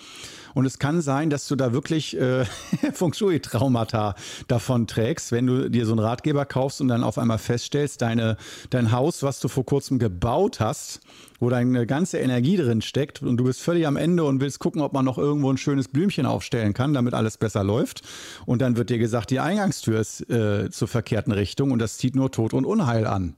Und 0.54 0.66
es 0.66 0.78
kann 0.78 1.00
sein, 1.00 1.30
dass 1.30 1.48
du 1.48 1.56
da 1.56 1.72
wirklich 1.72 2.16
äh, 2.16 2.44
Feng 2.92 3.12
Shui-Traumata 3.12 4.14
davon 4.48 4.86
trägst, 4.86 5.32
wenn 5.32 5.46
du 5.46 5.68
dir 5.68 5.84
so 5.84 5.92
einen 5.92 5.98
Ratgeber 5.98 6.46
kaufst 6.46 6.80
und 6.80 6.88
dann 6.88 7.02
auf 7.02 7.18
einmal 7.18 7.38
feststellst, 7.38 8.00
deine, 8.00 8.36
dein 8.70 8.92
Haus, 8.92 9.22
was 9.22 9.40
du 9.40 9.48
vor 9.48 9.66
kurzem 9.66 9.98
gebaut 9.98 10.60
hast, 10.60 11.00
wo 11.40 11.50
deine 11.50 11.86
ganze 11.86 12.18
Energie 12.18 12.56
drin 12.56 12.80
steckt 12.82 13.20
und 13.22 13.36
du 13.36 13.44
bist 13.44 13.60
völlig 13.60 13.86
am 13.86 13.96
Ende 13.96 14.24
und 14.24 14.40
willst 14.40 14.60
gucken, 14.60 14.80
ob 14.80 14.92
man 14.92 15.04
noch 15.04 15.18
irgendwo 15.18 15.50
ein 15.52 15.58
schönes 15.58 15.88
Blümchen 15.88 16.24
aufstellen 16.24 16.72
kann, 16.72 16.94
damit 16.94 17.14
alles 17.14 17.36
besser 17.36 17.64
läuft. 17.64 18.02
Und 18.46 18.62
dann 18.62 18.76
wird 18.76 18.90
dir 18.90 18.98
gesagt, 18.98 19.30
die 19.30 19.40
Eingangstür 19.40 20.00
ist 20.00 20.30
äh, 20.30 20.70
zur 20.70 20.88
verkehrten 20.88 21.32
Richtung 21.32 21.72
und 21.72 21.80
das 21.80 21.98
zieht 21.98 22.14
nur 22.14 22.30
Tod 22.30 22.54
und 22.54 22.64
Unheil 22.64 23.06
an. 23.06 23.34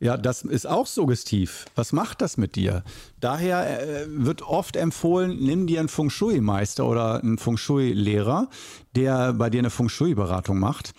Ja, 0.00 0.16
das 0.16 0.42
ist 0.42 0.66
auch 0.66 0.86
suggestiv. 0.86 1.64
Was 1.74 1.92
macht 1.92 2.20
das 2.20 2.36
mit 2.36 2.54
dir? 2.54 2.84
Daher 3.20 3.80
äh, 3.80 4.06
wird 4.08 4.42
oft 4.42 4.76
empfohlen, 4.76 5.38
nimm 5.40 5.66
dir 5.66 5.80
einen 5.80 5.88
Feng 5.88 6.10
Shui-Meister 6.10 6.86
oder 6.86 7.20
einen 7.20 7.38
Feng 7.38 7.56
Shui-Lehrer, 7.56 8.48
der 8.94 9.32
bei 9.32 9.50
dir 9.50 9.58
eine 9.58 9.70
Feng 9.70 9.88
Shui-Beratung 9.88 10.58
macht 10.58 10.92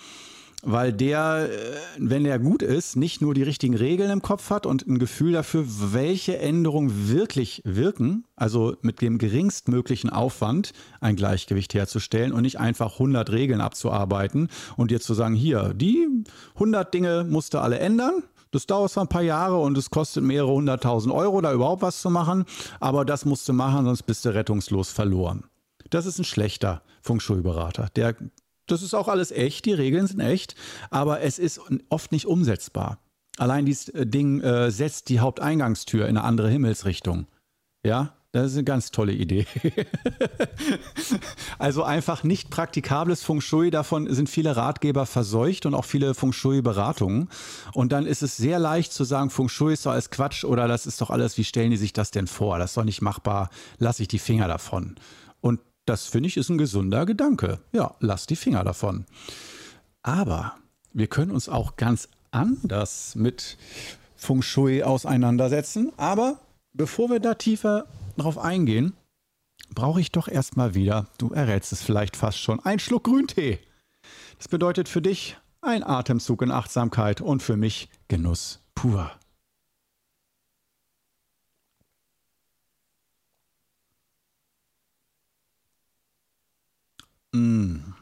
weil 0.62 0.92
der, 0.92 1.50
äh, 1.50 1.78
wenn 1.98 2.26
er 2.26 2.40
gut 2.40 2.62
ist, 2.62 2.96
nicht 2.96 3.22
nur 3.22 3.34
die 3.34 3.44
richtigen 3.44 3.76
Regeln 3.76 4.12
im 4.12 4.22
Kopf 4.22 4.50
hat 4.50 4.66
und 4.66 4.88
ein 4.88 5.00
Gefühl 5.00 5.32
dafür, 5.32 5.64
welche 5.68 6.38
Änderungen 6.40 7.10
wirklich 7.10 7.62
wirken, 7.64 8.26
also 8.36 8.76
mit 8.82 9.02
dem 9.02 9.18
geringstmöglichen 9.18 10.10
Aufwand 10.10 10.74
ein 11.00 11.16
Gleichgewicht 11.16 11.74
herzustellen 11.74 12.34
und 12.34 12.42
nicht 12.42 12.60
einfach 12.60 12.94
100 12.94 13.32
Regeln 13.32 13.62
abzuarbeiten 13.62 14.50
und 14.76 14.92
dir 14.92 15.00
zu 15.00 15.14
sagen, 15.14 15.36
hier, 15.36 15.74
die 15.74 16.08
100 16.56 16.94
Dinge 16.94 17.24
musst 17.24 17.54
du 17.54 17.60
alle 17.60 17.80
ändern. 17.80 18.24
Das 18.52 18.66
dauert 18.66 18.92
zwar 18.92 19.06
ein 19.06 19.10
paar 19.10 19.22
Jahre 19.22 19.58
und 19.58 19.78
es 19.78 19.90
kostet 19.90 20.24
mehrere 20.24 20.52
hunderttausend 20.52 21.14
Euro, 21.14 21.42
da 21.42 21.54
überhaupt 21.54 21.82
was 21.82 22.02
zu 22.02 22.10
machen, 22.10 22.46
aber 22.80 23.06
das 23.06 23.26
musst 23.26 23.48
du 23.48 23.54
machen, 23.54 23.86
sonst 23.86 24.04
bist 24.04 24.26
du 24.26 24.34
rettungslos 24.34 24.92
verloren. 24.92 25.46
Das 25.90 26.06
ist 26.06 26.20
ein 26.20 26.24
schlechter 26.24 26.82
Feng 27.02 27.20
Shui-Berater. 27.20 27.90
Das 28.68 28.84
ist 28.84 28.94
auch 28.94 29.08
alles 29.08 29.32
echt, 29.32 29.66
die 29.66 29.74
Regeln 29.74 30.08
sind 30.08 30.20
echt, 30.20 30.56
aber 30.90 31.22
es 31.22 31.40
ist 31.40 31.62
oft 31.90 32.12
nicht 32.12 32.28
umsetzbar. 32.28 33.00
Allein 33.38 33.66
dieses 33.66 33.90
äh, 33.90 34.06
Ding 34.06 34.42
äh, 34.42 34.70
setzt 34.70 35.10
die 35.10 35.20
Haupteingangstür 35.20 36.08
in 36.08 36.18
eine 36.18 36.26
andere 36.26 36.50
Himmelsrichtung. 36.50 37.26
Ja, 37.86 38.14
das 38.32 38.52
ist 38.52 38.58
eine 38.58 38.64
ganz 38.64 38.92
tolle 38.92 39.14
Idee. 39.14 39.48
also 41.60 41.84
einfach 41.84 42.24
nicht 42.24 42.52
praktikables 42.52 43.24
Feng 43.24 43.42
Shui, 43.42 43.72
davon 43.72 44.14
sind 44.14 44.30
viele 44.30 44.56
Ratgeber 44.56 45.08
verseucht 45.08 45.66
und 45.66 45.74
auch 45.74 45.86
viele 45.86 46.14
Feng 46.14 46.32
Shui-Beratungen. 46.32 47.30
Und 47.74 47.92
dann 47.92 48.06
ist 48.06 48.22
es 48.22 48.38
sehr 48.38 48.60
leicht 48.60 48.94
zu 48.94 49.04
sagen, 49.04 49.32
Feng 49.32 49.50
Shui 49.50 49.74
ist 49.74 49.86
doch 49.88 49.94
alles 49.94 50.12
Quatsch 50.12 50.44
oder 50.44 50.68
das 50.68 50.86
ist 50.86 51.02
doch 51.02 51.10
alles, 51.10 51.38
wie 51.38 51.44
stellen 51.44 51.72
die 51.72 51.78
sich 51.78 51.92
das 51.92 52.12
denn 52.12 52.28
vor? 52.28 52.60
Das 52.60 52.72
ist 52.72 52.78
doch 52.78 52.84
nicht 52.84 53.02
machbar, 53.02 53.50
lasse 53.80 54.04
ich 54.04 54.08
die 54.08 54.20
Finger 54.20 54.48
davon. 54.48 54.96
Und 55.42 55.60
das 55.86 56.06
finde 56.06 56.28
ich 56.28 56.38
ist 56.38 56.50
ein 56.50 56.60
gesunder 56.60 57.08
Gedanke. 57.08 57.60
Ja, 57.72 57.96
lass 58.00 58.28
die 58.28 58.36
Finger 58.36 58.64
davon. 58.64 59.06
Aber 60.04 60.54
wir 60.94 61.08
können 61.08 61.32
uns 61.32 61.50
auch 61.50 61.78
ganz 61.78 62.10
anders 62.30 63.16
mit 63.16 63.58
Feng 64.16 64.44
Shui 64.44 64.84
auseinandersetzen. 64.84 65.92
Aber 65.98 66.40
bevor 66.74 67.10
wir 67.10 67.20
da 67.20 67.34
tiefer 67.34 67.88
drauf 68.20 68.38
eingehen, 68.38 68.94
brauche 69.74 70.02
ich 70.02 70.12
doch 70.12 70.28
erstmal 70.28 70.76
wieder, 70.76 71.08
du 71.18 71.32
errätst 71.32 71.72
es 71.72 71.82
vielleicht 71.82 72.16
fast 72.16 72.40
schon, 72.40 72.60
einen 72.60 72.80
Schluck 72.80 73.06
Grüntee. 73.06 73.60
Das 74.38 74.48
bedeutet 74.48 74.88
für 74.88 75.02
dich 75.02 75.38
ein 75.62 75.84
Atemzug 75.84 76.42
in 76.42 76.52
Achtsamkeit 76.52 77.22
und 77.22 77.44
für 77.44 77.58
mich 77.58 77.90
Genuss 78.08 78.62
pur. 78.76 79.12
Mm. 87.34 87.94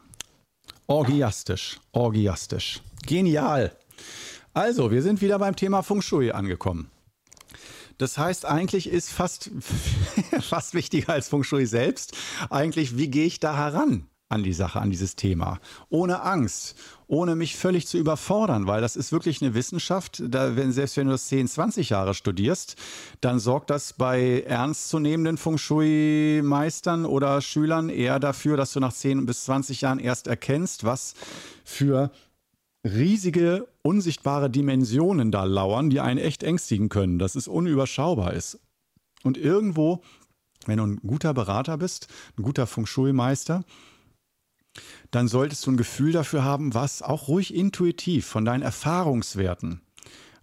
Orgiastisch, 0.85 1.79
orgiastisch. 1.91 2.81
Genial. 3.05 3.75
Also, 4.53 4.89
wir 4.89 5.01
sind 5.01 5.21
wieder 5.21 5.37
beim 5.37 5.55
Thema 5.55 5.83
Feng 5.83 6.01
Shui 6.01 6.31
angekommen. 6.31 6.89
Das 7.97 8.17
heißt, 8.17 8.45
eigentlich 8.45 8.87
ist 8.89 9.09
fast, 9.09 9.51
fast 10.41 10.73
wichtiger 10.73 11.13
als 11.13 11.29
Feng 11.29 11.43
Shui 11.43 11.65
selbst, 11.65 12.15
eigentlich, 12.49 12.97
wie 12.97 13.09
gehe 13.09 13.25
ich 13.25 13.39
da 13.39 13.55
heran? 13.55 14.07
an 14.29 14.43
die 14.43 14.53
Sache, 14.53 14.81
an 14.81 14.89
dieses 14.89 15.15
Thema. 15.15 15.59
Ohne 15.89 16.21
Angst, 16.21 16.75
ohne 17.07 17.35
mich 17.35 17.55
völlig 17.55 17.87
zu 17.87 17.97
überfordern, 17.97 18.67
weil 18.67 18.81
das 18.81 18.97
ist 18.97 19.13
wirklich 19.13 19.41
eine 19.41 19.53
Wissenschaft. 19.53 20.21
Da, 20.25 20.57
wenn, 20.57 20.73
selbst 20.73 20.97
wenn 20.97 21.07
du 21.07 21.13
das 21.13 21.27
10, 21.27 21.47
20 21.47 21.89
Jahre 21.91 22.13
studierst, 22.13 22.75
dann 23.21 23.39
sorgt 23.39 23.69
das 23.69 23.93
bei 23.93 24.41
ernstzunehmenden 24.41 25.37
Feng 25.37 25.57
Shui-Meistern 25.57 27.05
oder 27.05 27.39
Schülern 27.39 27.89
eher 27.89 28.19
dafür, 28.19 28.57
dass 28.57 28.73
du 28.73 28.81
nach 28.81 28.93
10 28.93 29.25
bis 29.25 29.45
20 29.45 29.81
Jahren 29.81 29.99
erst 29.99 30.27
erkennst, 30.27 30.83
was 30.83 31.13
für 31.63 32.11
riesige, 32.83 33.67
unsichtbare 33.81 34.49
Dimensionen 34.49 35.31
da 35.31 35.43
lauern, 35.43 35.89
die 35.89 35.99
einen 35.99 36.19
echt 36.19 36.43
ängstigen 36.43 36.89
können, 36.89 37.19
dass 37.19 37.35
es 37.35 37.47
unüberschaubar 37.47 38.33
ist. 38.33 38.59
Und 39.23 39.37
irgendwo, 39.37 40.01
wenn 40.65 40.77
du 40.77 40.85
ein 40.85 40.97
guter 40.97 41.33
Berater 41.33 41.77
bist, 41.77 42.07
ein 42.37 42.43
guter 42.43 42.67
Feng 42.67 42.85
Shui-Meister, 42.85 43.63
dann 45.11 45.27
solltest 45.27 45.65
du 45.65 45.71
ein 45.71 45.77
Gefühl 45.77 46.11
dafür 46.11 46.43
haben, 46.43 46.73
was 46.73 47.01
auch 47.01 47.27
ruhig 47.27 47.53
intuitiv 47.53 48.27
von 48.27 48.45
deinen 48.45 48.61
Erfahrungswerten, 48.61 49.81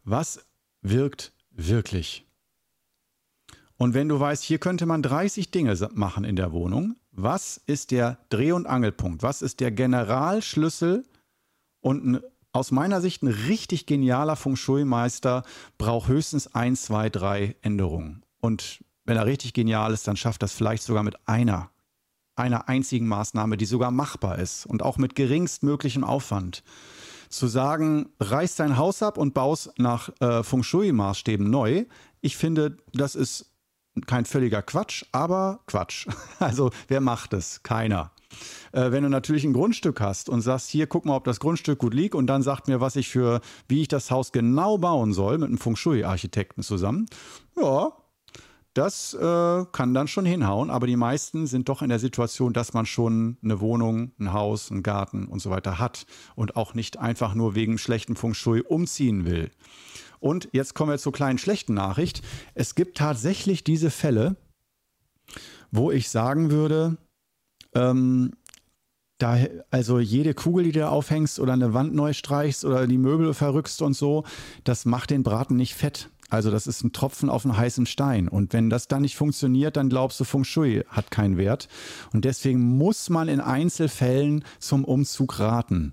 was 0.04 0.44
wirkt 0.82 1.32
wirklich. 1.50 2.26
Und 3.76 3.94
wenn 3.94 4.08
du 4.08 4.18
weißt, 4.18 4.42
hier 4.42 4.58
könnte 4.58 4.86
man 4.86 5.02
30 5.02 5.50
Dinge 5.50 5.76
machen 5.94 6.24
in 6.24 6.36
der 6.36 6.52
Wohnung, 6.52 6.96
was 7.10 7.60
ist 7.66 7.90
der 7.90 8.18
Dreh- 8.28 8.52
und 8.52 8.66
Angelpunkt? 8.66 9.22
Was 9.22 9.42
ist 9.42 9.60
der 9.60 9.70
Generalschlüssel? 9.70 11.04
Und 11.84 12.04
ein, 12.04 12.20
aus 12.52 12.70
meiner 12.70 13.02
Sicht 13.02 13.22
ein 13.22 13.28
richtig 13.28 13.84
genialer 13.84 14.36
Feng 14.36 14.56
Shui-Meister 14.56 15.42
braucht 15.76 16.08
höchstens 16.08 16.54
ein, 16.54 16.76
zwei, 16.76 17.10
drei 17.10 17.56
Änderungen. 17.60 18.24
Und 18.40 18.82
wenn 19.04 19.18
er 19.18 19.26
richtig 19.26 19.52
genial 19.52 19.92
ist, 19.92 20.08
dann 20.08 20.16
schafft 20.16 20.42
das 20.42 20.54
vielleicht 20.54 20.82
sogar 20.82 21.02
mit 21.02 21.28
einer 21.28 21.70
einer 22.36 22.68
einzigen 22.68 23.06
Maßnahme, 23.06 23.56
die 23.56 23.64
sogar 23.64 23.92
machbar 23.92 24.40
ist 24.40 24.66
und 24.66 24.82
auch 24.82 24.96
mit 24.96 25.14
geringstmöglichem 25.14 26.02
Aufwand. 26.02 26.64
Zu 27.28 27.46
sagen, 27.46 28.08
reiß 28.18 28.56
dein 28.56 28.76
Haus 28.76 29.04
ab 29.04 29.18
und 29.18 29.34
baust 29.34 29.78
nach 29.78 30.08
äh, 30.20 30.42
Feng 30.42 30.64
Shui-Maßstäben 30.64 31.48
neu, 31.48 31.84
ich 32.20 32.36
finde, 32.36 32.78
das 32.92 33.14
ist 33.14 33.53
kein 34.06 34.24
völliger 34.24 34.62
Quatsch, 34.62 35.04
aber 35.12 35.60
Quatsch. 35.66 36.06
Also 36.38 36.70
wer 36.88 37.00
macht 37.00 37.32
es? 37.32 37.62
Keiner. 37.62 38.10
Äh, 38.72 38.90
wenn 38.90 39.04
du 39.04 39.08
natürlich 39.08 39.44
ein 39.44 39.52
Grundstück 39.52 40.00
hast 40.00 40.28
und 40.28 40.40
sagst, 40.40 40.68
hier 40.68 40.86
guck 40.86 41.04
mal, 41.04 41.16
ob 41.16 41.24
das 41.24 41.40
Grundstück 41.40 41.78
gut 41.78 41.94
liegt 41.94 42.14
und 42.14 42.26
dann 42.26 42.42
sagt 42.42 42.68
mir, 42.68 42.80
was 42.80 42.96
ich 42.96 43.08
für, 43.08 43.40
wie 43.68 43.82
ich 43.82 43.88
das 43.88 44.10
Haus 44.10 44.32
genau 44.32 44.78
bauen 44.78 45.12
soll 45.12 45.38
mit 45.38 45.48
einem 45.48 45.58
Feng 45.58 45.76
Shui-Architekten 45.76 46.62
zusammen, 46.62 47.06
ja, 47.56 47.92
das 48.74 49.14
äh, 49.14 49.64
kann 49.70 49.94
dann 49.94 50.08
schon 50.08 50.26
hinhauen, 50.26 50.68
aber 50.68 50.88
die 50.88 50.96
meisten 50.96 51.46
sind 51.46 51.68
doch 51.68 51.80
in 51.80 51.90
der 51.90 52.00
Situation, 52.00 52.52
dass 52.52 52.74
man 52.74 52.86
schon 52.86 53.36
eine 53.42 53.60
Wohnung, 53.60 54.10
ein 54.18 54.32
Haus, 54.32 54.72
einen 54.72 54.82
Garten 54.82 55.26
und 55.26 55.40
so 55.40 55.50
weiter 55.50 55.78
hat 55.78 56.06
und 56.34 56.56
auch 56.56 56.74
nicht 56.74 56.98
einfach 56.98 57.34
nur 57.34 57.54
wegen 57.54 57.78
schlechtem 57.78 58.16
Feng 58.16 58.34
Shui 58.34 58.62
umziehen 58.62 59.26
will. 59.26 59.52
Und 60.24 60.48
jetzt 60.52 60.74
kommen 60.74 60.90
wir 60.90 60.96
zur 60.96 61.12
kleinen 61.12 61.36
schlechten 61.36 61.74
Nachricht. 61.74 62.22
Es 62.54 62.74
gibt 62.74 62.96
tatsächlich 62.96 63.62
diese 63.62 63.90
Fälle, 63.90 64.36
wo 65.70 65.90
ich 65.90 66.08
sagen 66.08 66.50
würde, 66.50 66.96
ähm, 67.74 68.30
da, 69.18 69.36
also 69.70 69.98
jede 69.98 70.32
Kugel, 70.32 70.64
die 70.64 70.72
du 70.72 70.88
aufhängst 70.88 71.38
oder 71.38 71.52
eine 71.52 71.74
Wand 71.74 71.94
neu 71.94 72.14
streichst 72.14 72.64
oder 72.64 72.86
die 72.86 72.96
Möbel 72.96 73.34
verrückst 73.34 73.82
und 73.82 73.92
so, 73.92 74.24
das 74.64 74.86
macht 74.86 75.10
den 75.10 75.24
Braten 75.24 75.56
nicht 75.56 75.74
fett. 75.74 76.08
Also 76.30 76.50
das 76.50 76.66
ist 76.66 76.82
ein 76.82 76.92
Tropfen 76.92 77.28
auf 77.28 77.44
einen 77.44 77.58
heißen 77.58 77.84
Stein. 77.84 78.26
Und 78.26 78.54
wenn 78.54 78.70
das 78.70 78.88
dann 78.88 79.02
nicht 79.02 79.16
funktioniert, 79.16 79.76
dann 79.76 79.90
glaubst 79.90 80.18
du, 80.20 80.24
Feng 80.24 80.44
Shui 80.44 80.84
hat 80.88 81.10
keinen 81.10 81.36
Wert. 81.36 81.68
Und 82.14 82.24
deswegen 82.24 82.60
muss 82.78 83.10
man 83.10 83.28
in 83.28 83.40
Einzelfällen 83.40 84.42
zum 84.58 84.86
Umzug 84.86 85.38
raten. 85.38 85.92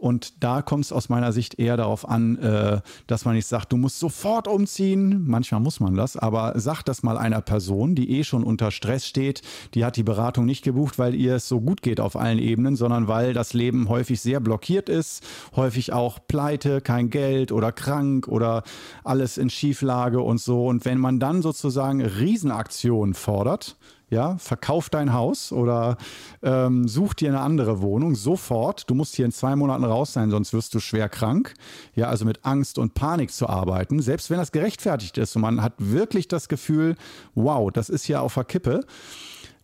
Und 0.00 0.42
da 0.42 0.62
kommt 0.62 0.86
es 0.86 0.92
aus 0.92 1.10
meiner 1.10 1.30
Sicht 1.30 1.58
eher 1.58 1.76
darauf 1.76 2.08
an, 2.08 2.38
äh, 2.38 2.80
dass 3.06 3.26
man 3.26 3.34
nicht 3.34 3.46
sagt, 3.46 3.70
du 3.70 3.76
musst 3.76 3.98
sofort 3.98 4.48
umziehen. 4.48 5.26
Manchmal 5.26 5.60
muss 5.60 5.78
man 5.78 5.94
das, 5.94 6.16
aber 6.16 6.58
sagt 6.58 6.88
das 6.88 7.02
mal 7.02 7.18
einer 7.18 7.42
Person, 7.42 7.94
die 7.94 8.18
eh 8.18 8.24
schon 8.24 8.42
unter 8.42 8.70
Stress 8.70 9.06
steht, 9.06 9.42
die 9.74 9.84
hat 9.84 9.98
die 9.98 10.02
Beratung 10.02 10.46
nicht 10.46 10.64
gebucht, 10.64 10.98
weil 10.98 11.14
ihr 11.14 11.34
es 11.34 11.48
so 11.48 11.60
gut 11.60 11.82
geht 11.82 12.00
auf 12.00 12.16
allen 12.16 12.38
Ebenen, 12.38 12.76
sondern 12.76 13.08
weil 13.08 13.34
das 13.34 13.52
Leben 13.52 13.90
häufig 13.90 14.22
sehr 14.22 14.40
blockiert 14.40 14.88
ist, 14.88 15.22
häufig 15.54 15.92
auch 15.92 16.18
pleite, 16.26 16.80
kein 16.80 17.10
Geld 17.10 17.52
oder 17.52 17.70
krank 17.70 18.26
oder 18.26 18.62
alles 19.04 19.36
in 19.36 19.50
Schieflage 19.50 20.22
und 20.22 20.40
so. 20.40 20.66
Und 20.66 20.86
wenn 20.86 20.98
man 20.98 21.20
dann 21.20 21.42
sozusagen 21.42 22.00
Riesenaktionen 22.00 23.12
fordert, 23.12 23.76
ja, 24.10 24.36
verkauf 24.38 24.90
dein 24.90 25.12
Haus 25.12 25.52
oder 25.52 25.96
ähm, 26.42 26.88
such 26.88 27.14
dir 27.14 27.28
eine 27.28 27.40
andere 27.40 27.80
Wohnung 27.80 28.14
sofort. 28.14 28.90
Du 28.90 28.94
musst 28.94 29.14
hier 29.14 29.24
in 29.24 29.32
zwei 29.32 29.56
Monaten 29.56 29.84
raus 29.84 30.12
sein, 30.12 30.30
sonst 30.30 30.52
wirst 30.52 30.74
du 30.74 30.80
schwer 30.80 31.08
krank. 31.08 31.54
Ja, 31.94 32.08
also 32.08 32.24
mit 32.24 32.44
Angst 32.44 32.78
und 32.78 32.94
Panik 32.94 33.30
zu 33.30 33.48
arbeiten, 33.48 34.02
selbst 34.02 34.30
wenn 34.30 34.38
das 34.38 34.52
gerechtfertigt 34.52 35.16
ist 35.16 35.36
und 35.36 35.42
man 35.42 35.62
hat 35.62 35.74
wirklich 35.78 36.28
das 36.28 36.48
Gefühl, 36.48 36.96
wow, 37.34 37.70
das 37.70 37.88
ist 37.88 38.08
ja 38.08 38.20
auf 38.20 38.34
der 38.34 38.44
Kippe 38.44 38.84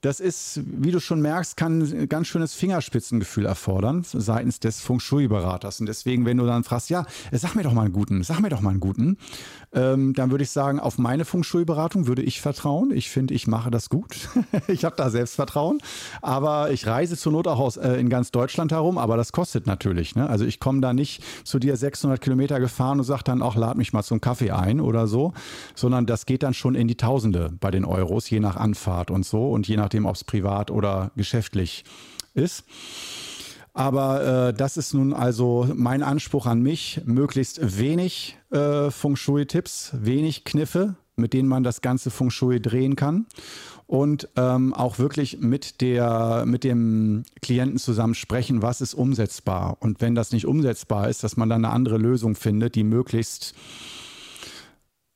das 0.07 0.21
ist, 0.21 0.61
wie 0.65 0.93
du 0.93 1.00
schon 1.00 1.21
merkst, 1.21 1.57
kann 1.57 1.83
ein 1.83 2.09
ganz 2.09 2.29
schönes 2.29 2.55
Fingerspitzengefühl 2.55 3.47
erfordern 3.47 4.05
seitens 4.05 4.61
des 4.61 4.81
Feng 4.81 5.00
Shui-Beraters. 5.00 5.81
Und 5.81 5.87
deswegen, 5.87 6.25
wenn 6.25 6.37
du 6.37 6.47
dann 6.47 6.65
fragst, 6.65 6.91
ja, 6.91 7.07
sag 7.33 7.57
mir 7.57 7.65
doch 7.65 7.73
mal 7.73 7.87
einen 7.87 7.93
guten, 7.93 8.23
sag 8.23 8.41
mir 8.41 8.49
doch 8.49 8.61
mal 8.61 8.71
einen 8.71 8.81
guten, 8.81 9.17
ähm, 9.76 10.14
dann 10.14 10.30
würde 10.30 10.42
ich 10.42 10.50
sagen, 10.50 10.80
auf 10.80 10.97
meine 10.97 11.26
Feng 11.26 11.42
Shui-Beratung 11.42 12.06
würde 12.06 12.23
ich 12.23 12.40
vertrauen. 12.40 12.90
Ich 12.92 13.11
finde, 13.11 13.35
ich 13.35 13.47
mache 13.47 13.71
das 13.71 13.90
gut. 13.90 14.28
ich 14.68 14.85
habe 14.85 14.97
da 14.97 15.11
Selbstvertrauen. 15.11 15.80
Aber 16.23 16.71
ich 16.71 16.87
reise 16.87 17.16
zur 17.16 17.33
Not 17.33 17.47
auch 17.47 17.59
aus, 17.59 17.76
äh, 17.76 17.92
in 17.95 18.09
ganz 18.09 18.30
Deutschland 18.30 18.73
herum, 18.73 18.97
aber 18.97 19.18
das 19.18 19.33
kostet 19.33 19.66
natürlich. 19.66 20.16
Ne? 20.16 20.28
Also 20.28 20.47
ich 20.47 20.61
komme 20.61 20.80
da 20.80 20.95
nicht 20.95 21.23
zu 21.45 21.59
dir 21.59 21.76
600 21.76 22.21
Kilometer 22.21 22.59
gefahren 22.59 22.99
und 22.99 23.04
sage 23.04 23.25
dann 23.25 23.42
auch, 23.42 23.54
lad 23.54 23.76
mich 23.76 23.92
mal 23.92 24.02
zum 24.02 24.21
Kaffee 24.21 24.50
ein 24.50 24.80
oder 24.80 25.06
so, 25.06 25.35
sondern 25.75 26.06
das 26.06 26.25
geht 26.25 26.42
dann 26.42 26.54
schon 26.54 26.75
in 26.75 26.88
die 26.88 26.97
Tausende 26.97 27.52
bei 27.61 27.71
den 27.71 27.85
Euros, 27.85 28.30
je 28.30 28.40
nach 28.40 28.56
Anfahrt 28.56 29.11
und 29.11 29.26
so 29.26 29.50
und 29.50 29.68
je 29.68 29.76
nachdem, 29.76 30.06
ob 30.06 30.16
es 30.16 30.25
privat 30.25 30.71
oder 30.71 31.11
geschäftlich 31.16 31.85
ist. 32.33 32.64
Aber 33.76 34.49
äh, 34.49 34.54
das 34.54 34.78
ist 34.78 34.95
nun 34.95 35.12
also 35.12 35.68
mein 35.75 36.02
Anspruch 36.02 36.47
an 36.47 36.62
mich, 36.62 37.02
möglichst 37.04 37.78
wenig 37.78 38.38
äh, 38.50 38.90
Feng 38.90 39.16
Shui-Tipps, 39.16 39.92
wenig 40.00 40.45
Kniffe, 40.45 40.97
mit 41.16 41.35
denen 41.35 41.47
man 41.47 41.62
das 41.62 41.83
ganze 41.83 42.11
Feng 42.11 42.30
Shui 42.30 42.59
drehen 42.59 42.97
kann. 42.97 43.26
Und 43.87 44.30
ähm, 44.37 44.73
auch 44.73 44.99
wirklich 44.99 45.40
mit, 45.40 45.83
der, 45.83 46.45
mit 46.47 46.64
dem 46.64 47.25
Klienten 47.42 47.78
zusammen 47.78 48.14
sprechen, 48.14 48.62
was 48.62 48.80
ist 48.80 48.95
umsetzbar. 48.95 49.76
Und 49.80 50.00
wenn 50.00 50.14
das 50.14 50.33
nicht 50.33 50.47
umsetzbar 50.47 51.11
ist, 51.11 51.23
dass 51.23 51.37
man 51.37 51.50
dann 51.50 51.62
eine 51.62 51.75
andere 51.75 51.99
Lösung 51.99 52.35
findet, 52.35 52.76
die 52.76 52.83
möglichst 52.83 53.54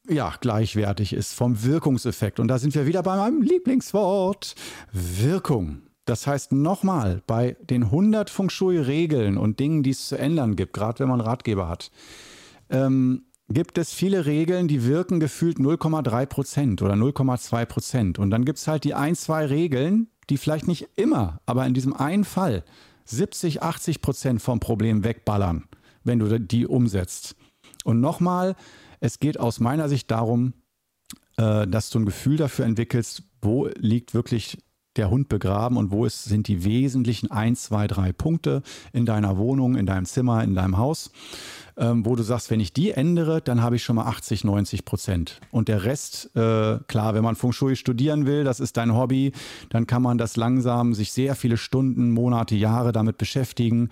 ja, 0.06 0.34
gleichwertig 0.38 1.14
ist 1.14 1.32
vom 1.32 1.64
Wirkungseffekt. 1.64 2.38
Und 2.38 2.48
da 2.48 2.58
sind 2.58 2.74
wir 2.74 2.86
wieder 2.86 3.02
bei 3.02 3.16
meinem 3.16 3.40
Lieblingswort, 3.40 4.54
Wirkung. 4.92 5.80
Das 6.04 6.26
heißt 6.26 6.52
nochmal, 6.52 7.22
bei 7.26 7.56
den 7.60 7.84
100 7.84 8.30
Feng 8.30 8.50
Shui-Regeln 8.50 9.36
und 9.36 9.60
Dingen, 9.60 9.82
die 9.82 9.90
es 9.90 10.08
zu 10.08 10.18
ändern 10.18 10.56
gibt, 10.56 10.72
gerade 10.72 11.00
wenn 11.00 11.08
man 11.08 11.20
Ratgeber 11.20 11.68
hat, 11.68 11.90
ähm, 12.70 13.24
gibt 13.48 13.78
es 13.78 13.92
viele 13.92 14.26
Regeln, 14.26 14.68
die 14.68 14.84
wirken 14.84 15.20
gefühlt 15.20 15.58
0,3 15.58 16.26
Prozent 16.26 16.82
oder 16.82 16.94
0,2 16.94 17.66
Prozent. 17.66 18.18
Und 18.18 18.30
dann 18.30 18.44
gibt 18.44 18.58
es 18.58 18.68
halt 18.68 18.84
die 18.84 18.94
ein, 18.94 19.16
zwei 19.16 19.44
Regeln, 19.46 20.08
die 20.30 20.38
vielleicht 20.38 20.68
nicht 20.68 20.88
immer, 20.96 21.40
aber 21.46 21.66
in 21.66 21.74
diesem 21.74 21.92
einen 21.92 22.24
Fall 22.24 22.64
70, 23.04 23.62
80 23.62 24.02
Prozent 24.02 24.40
vom 24.40 24.60
Problem 24.60 25.02
wegballern, 25.02 25.64
wenn 26.04 26.20
du 26.20 26.38
die 26.38 26.66
umsetzt. 26.66 27.34
Und 27.84 28.00
nochmal, 28.00 28.54
es 29.00 29.18
geht 29.18 29.38
aus 29.40 29.58
meiner 29.58 29.88
Sicht 29.88 30.10
darum, 30.10 30.54
äh, 31.36 31.66
dass 31.66 31.90
du 31.90 31.98
ein 31.98 32.06
Gefühl 32.06 32.36
dafür 32.36 32.66
entwickelst, 32.66 33.24
wo 33.42 33.68
liegt 33.76 34.14
wirklich 34.14 34.58
der 34.96 35.10
Hund 35.10 35.28
begraben 35.28 35.76
und 35.76 35.90
wo 35.90 36.04
ist, 36.04 36.24
sind 36.24 36.48
die 36.48 36.64
wesentlichen 36.64 37.30
ein, 37.30 37.56
zwei, 37.56 37.86
drei 37.86 38.12
Punkte 38.12 38.62
in 38.92 39.06
deiner 39.06 39.36
Wohnung, 39.36 39.76
in 39.76 39.86
deinem 39.86 40.04
Zimmer, 40.04 40.42
in 40.42 40.54
deinem 40.54 40.78
Haus 40.78 41.10
ähm, 41.80 42.04
wo 42.04 42.14
du 42.14 42.22
sagst, 42.22 42.50
wenn 42.50 42.60
ich 42.60 42.72
die 42.74 42.90
ändere, 42.90 43.40
dann 43.40 43.62
habe 43.62 43.76
ich 43.76 43.82
schon 43.82 43.96
mal 43.96 44.04
80, 44.04 44.44
90 44.44 44.84
Prozent. 44.84 45.40
Und 45.50 45.68
der 45.68 45.84
Rest, 45.84 46.30
äh, 46.36 46.78
klar, 46.86 47.14
wenn 47.14 47.24
man 47.24 47.36
Feng 47.36 47.52
Shui 47.52 47.74
studieren 47.74 48.26
will, 48.26 48.44
das 48.44 48.60
ist 48.60 48.76
dein 48.76 48.94
Hobby, 48.94 49.32
dann 49.70 49.86
kann 49.86 50.02
man 50.02 50.18
das 50.18 50.36
langsam 50.36 50.92
sich 50.92 51.10
sehr 51.10 51.34
viele 51.34 51.56
Stunden, 51.56 52.10
Monate, 52.10 52.54
Jahre 52.54 52.92
damit 52.92 53.16
beschäftigen. 53.16 53.88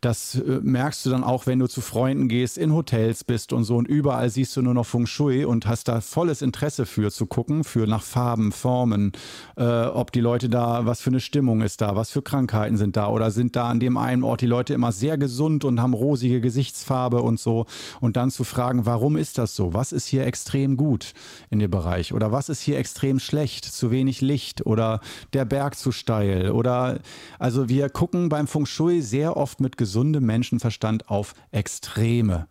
Das 0.00 0.34
äh, 0.34 0.60
merkst 0.62 1.06
du 1.06 1.10
dann 1.10 1.22
auch, 1.22 1.46
wenn 1.46 1.60
du 1.60 1.68
zu 1.68 1.80
Freunden 1.80 2.28
gehst, 2.28 2.58
in 2.58 2.72
Hotels 2.72 3.22
bist 3.22 3.52
und 3.52 3.64
so 3.64 3.76
und 3.76 3.86
überall 3.86 4.28
siehst 4.28 4.56
du 4.56 4.62
nur 4.62 4.74
noch 4.74 4.86
Feng 4.86 5.06
Shui 5.06 5.44
und 5.44 5.66
hast 5.66 5.86
da 5.88 6.00
volles 6.00 6.42
Interesse 6.42 6.84
für 6.84 7.12
zu 7.12 7.26
gucken, 7.26 7.62
für 7.62 7.86
nach 7.86 8.02
Farben, 8.02 8.50
Formen, 8.50 9.12
äh, 9.56 9.62
ob 9.62 10.10
die 10.10 10.20
Leute 10.20 10.48
da, 10.48 10.84
was 10.84 11.00
für 11.00 11.10
eine 11.10 11.20
Stimmung 11.20 11.60
ist 11.60 11.80
da, 11.80 11.94
was 11.94 12.10
für 12.10 12.22
Krankheiten 12.22 12.76
sind 12.76 12.96
da 12.96 13.08
oder 13.08 13.30
sind 13.30 13.54
da 13.54 13.68
an 13.68 13.78
dem 13.78 13.96
einen 13.96 14.24
Ort 14.24 14.40
die 14.40 14.46
Leute 14.46 14.74
immer 14.74 14.90
sehr 14.90 15.16
gesund 15.16 15.64
und 15.64 15.80
haben 15.80 15.94
rosige 15.94 16.40
Gesichtsfarbe 16.40 17.19
und 17.22 17.40
so 17.40 17.66
und 18.00 18.16
dann 18.16 18.30
zu 18.30 18.44
fragen, 18.44 18.86
warum 18.86 19.16
ist 19.16 19.38
das 19.38 19.54
so? 19.54 19.74
Was 19.74 19.92
ist 19.92 20.06
hier 20.06 20.26
extrem 20.26 20.76
gut 20.76 21.12
in 21.50 21.58
dem 21.58 21.70
Bereich 21.70 22.12
oder 22.12 22.32
was 22.32 22.48
ist 22.48 22.60
hier 22.60 22.78
extrem 22.78 23.18
schlecht? 23.18 23.64
Zu 23.64 23.90
wenig 23.90 24.20
Licht 24.20 24.66
oder 24.66 25.00
der 25.32 25.44
Berg 25.44 25.76
zu 25.76 25.92
steil 25.92 26.50
oder 26.50 27.00
also 27.38 27.68
wir 27.68 27.88
gucken 27.88 28.28
beim 28.28 28.46
Feng 28.46 28.66
Shui 28.66 29.02
sehr 29.02 29.36
oft 29.36 29.60
mit 29.60 29.76
gesundem 29.76 30.26
Menschenverstand 30.26 31.08
auf 31.08 31.34
Extreme. 31.50 32.46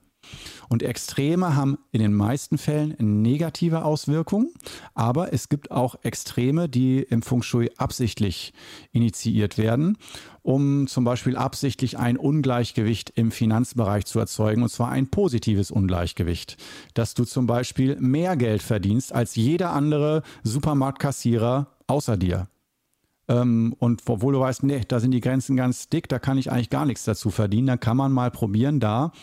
Und 0.69 0.83
Extreme 0.83 1.55
haben 1.55 1.77
in 1.91 1.99
den 1.99 2.13
meisten 2.13 2.57
Fällen 2.57 2.95
negative 2.99 3.83
Auswirkungen, 3.83 4.51
aber 4.93 5.33
es 5.33 5.49
gibt 5.49 5.71
auch 5.71 5.95
Extreme, 6.03 6.69
die 6.69 6.99
im 6.99 7.21
Feng 7.21 7.41
Shui 7.41 7.71
absichtlich 7.77 8.53
initiiert 8.91 9.57
werden 9.57 9.97
um 10.49 10.87
zum 10.87 11.03
Beispiel 11.03 11.35
absichtlich 11.35 11.99
ein 11.99 12.17
Ungleichgewicht 12.17 13.11
im 13.15 13.31
Finanzbereich 13.31 14.05
zu 14.05 14.17
erzeugen, 14.19 14.63
und 14.63 14.69
zwar 14.69 14.89
ein 14.89 15.09
positives 15.09 15.69
Ungleichgewicht, 15.69 16.57
dass 16.95 17.13
du 17.13 17.23
zum 17.23 17.45
Beispiel 17.45 17.97
mehr 17.99 18.35
Geld 18.35 18.63
verdienst 18.63 19.13
als 19.13 19.35
jeder 19.35 19.73
andere 19.73 20.23
Supermarktkassierer 20.43 21.67
außer 21.85 22.17
dir. 22.17 22.47
Ähm, 23.29 23.75
und 23.77 24.01
obwohl 24.07 24.33
du 24.33 24.39
weißt, 24.41 24.63
nee, 24.63 24.81
da 24.87 24.99
sind 24.99 25.11
die 25.11 25.21
Grenzen 25.21 25.55
ganz 25.55 25.87
dick, 25.87 26.09
da 26.09 26.19
kann 26.19 26.37
ich 26.37 26.51
eigentlich 26.51 26.71
gar 26.71 26.85
nichts 26.85 27.05
dazu 27.05 27.29
verdienen, 27.29 27.67
dann 27.67 27.79
kann 27.79 27.95
man 27.95 28.11
mal 28.11 28.31
probieren, 28.31 28.79
da 28.79 29.13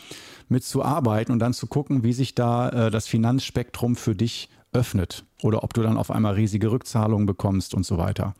mitzuarbeiten 0.48 1.32
und 1.32 1.40
dann 1.40 1.52
zu 1.52 1.66
gucken, 1.66 2.04
wie 2.04 2.12
sich 2.12 2.34
da 2.34 2.68
äh, 2.68 2.90
das 2.90 3.08
Finanzspektrum 3.08 3.96
für 3.96 4.14
dich 4.14 4.48
öffnet 4.72 5.24
oder 5.42 5.64
ob 5.64 5.74
du 5.74 5.82
dann 5.82 5.96
auf 5.96 6.10
einmal 6.10 6.34
riesige 6.34 6.70
Rückzahlungen 6.70 7.26
bekommst 7.26 7.74
und 7.74 7.84
so 7.84 7.98
weiter. 7.98 8.34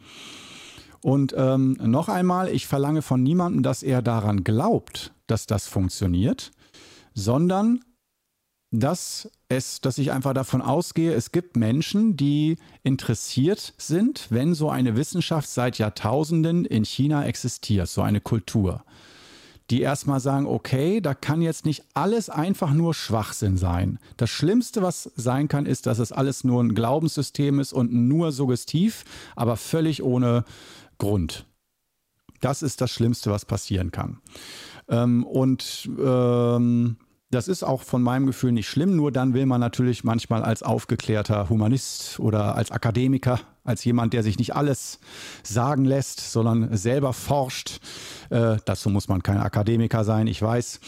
Und 1.03 1.35
ähm, 1.37 1.77
noch 1.83 2.09
einmal, 2.09 2.49
ich 2.49 2.67
verlange 2.67 3.03
von 3.03 3.23
niemandem, 3.23 3.63
dass 3.63 3.83
er 3.83 4.03
daran 4.03 4.45
glaubt, 4.45 5.13
dass 5.27 5.47
das 5.47 5.67
funktioniert, 5.67 6.53
sondern 7.15 7.81
dass 8.71 9.31
es, 9.49 9.81
dass 9.81 9.99
ich 9.99 10.13
einfach 10.13 10.35
davon 10.35 10.61
ausgehe, 10.61 11.13
es 11.15 11.33
gibt 11.33 11.57
Menschen, 11.57 12.17
die 12.17 12.57
interessiert 12.83 13.75
sind, 13.79 14.27
wenn 14.31 14.55
so 14.55 14.71
eine 14.71 14.97
Wissenschaft 14.97 15.49
seit 15.49 15.79
Jahrtausenden 15.79 16.65
in 16.65 16.85
China 16.85 17.25
existiert, 17.25 17.89
so 17.89 18.03
eine 18.03 18.21
Kultur. 18.21 18.85
Die 19.71 19.81
erstmal 19.81 20.21
sagen, 20.21 20.47
okay, 20.47 21.01
da 21.01 21.15
kann 21.15 21.43
jetzt 21.43 21.65
nicht 21.65 21.85
alles 21.95 22.31
einfach 22.31 22.73
nur 22.73 22.95
Schwachsinn 22.95 23.57
sein. 23.57 23.99
Das 24.17 24.31
Schlimmste, 24.31 24.81
was 24.81 25.11
sein 25.17 25.49
kann, 25.49 25.67
ist, 25.67 25.87
dass 25.87 25.99
es 25.99 26.13
alles 26.13 26.45
nur 26.45 26.63
ein 26.63 26.75
Glaubenssystem 26.75 27.59
ist 27.59 27.73
und 27.73 27.93
nur 27.93 28.31
suggestiv, 28.31 29.05
aber 29.35 29.57
völlig 29.57 30.05
ohne 30.05 30.45
Grund. 30.99 31.47
Das 32.41 32.63
ist 32.63 32.81
das 32.81 32.93
Schlimmste, 32.93 33.31
was 33.31 33.45
passieren 33.45 33.91
kann. 33.91 34.21
Ähm, 34.89 35.25
und 35.25 35.91
ähm, 35.99 36.97
das 37.31 37.49
ist 37.49 37.65
auch 37.65 37.83
von 37.83 38.03
meinem 38.03 38.27
Gefühl 38.27 38.53
nicht 38.53 38.69
schlimm, 38.69 38.95
nur 38.95 39.11
dann 39.11 39.35
will 39.35 39.47
man 39.47 39.61
natürlich 39.61 40.05
manchmal 40.05 40.43
als 40.43 40.63
aufgeklärter 40.63 41.49
Humanist 41.49 42.21
oder 42.21 42.55
als 42.55 42.71
Akademiker, 42.71 43.41
als 43.65 43.85
jemand, 43.85 44.13
der 44.13 44.23
sich 44.23 44.39
nicht 44.39 44.55
alles 44.55 45.01
sagen 45.43 45.85
lässt, 45.85 46.21
sondern 46.21 46.77
selber 46.77 47.13
forscht. 47.13 47.81
Äh, 48.31 48.59
dazu 48.65 48.91
muss 48.91 49.09
man 49.09 49.23
kein 49.23 49.39
Akademiker 49.39 50.05
sein, 50.05 50.29
ich 50.29 50.41
weiß. 50.41 50.81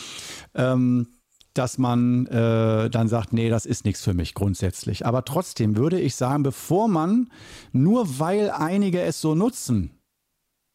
Ähm, 0.55 1.09
dass 1.55 1.77
man 1.77 2.27
äh, 2.27 2.89
dann 2.89 3.09
sagt, 3.09 3.33
nee, 3.33 3.49
das 3.49 3.67
ist 3.67 3.85
nichts 3.85 4.03
für 4.05 4.15
mich 4.15 4.35
grundsätzlich. 4.35 5.05
Aber 5.07 5.25
trotzdem 5.25 5.77
würde 5.77 5.99
ich 5.99 6.15
sagen, 6.15 6.45
bevor 6.45 6.87
man, 6.87 7.31
nur 7.73 8.21
weil 8.21 8.51
einige 8.51 9.01
es 9.01 9.21
so 9.21 9.35
nutzen, 9.35 9.99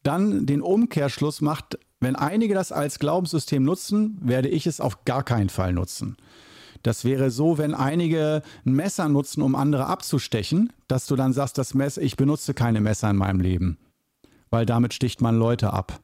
dann 0.02 0.44
den 0.44 0.60
Umkehrschluss 0.60 1.40
macht, 1.40 1.78
wenn 2.04 2.16
einige 2.16 2.54
das 2.54 2.72
als 2.72 2.98
Glaubenssystem 2.98 3.62
nutzen, 3.62 4.18
werde 4.20 4.48
ich 4.48 4.66
es 4.66 4.80
auf 4.80 5.04
gar 5.04 5.22
keinen 5.22 5.48
Fall 5.48 5.72
nutzen. 5.72 6.16
Das 6.82 7.04
wäre 7.04 7.30
so, 7.30 7.56
wenn 7.56 7.74
einige 7.74 8.42
ein 8.66 8.72
Messer 8.74 9.08
nutzen, 9.08 9.42
um 9.42 9.54
andere 9.54 9.86
abzustechen, 9.86 10.70
dass 10.86 11.06
du 11.06 11.16
dann 11.16 11.32
sagst, 11.32 11.56
das 11.56 11.72
Messer, 11.72 12.02
ich 12.02 12.16
benutze 12.16 12.52
keine 12.52 12.80
Messer 12.80 13.08
in 13.10 13.16
meinem 13.16 13.40
Leben, 13.40 13.78
weil 14.50 14.66
damit 14.66 14.92
sticht 14.92 15.22
man 15.22 15.38
Leute 15.38 15.72
ab. 15.72 16.00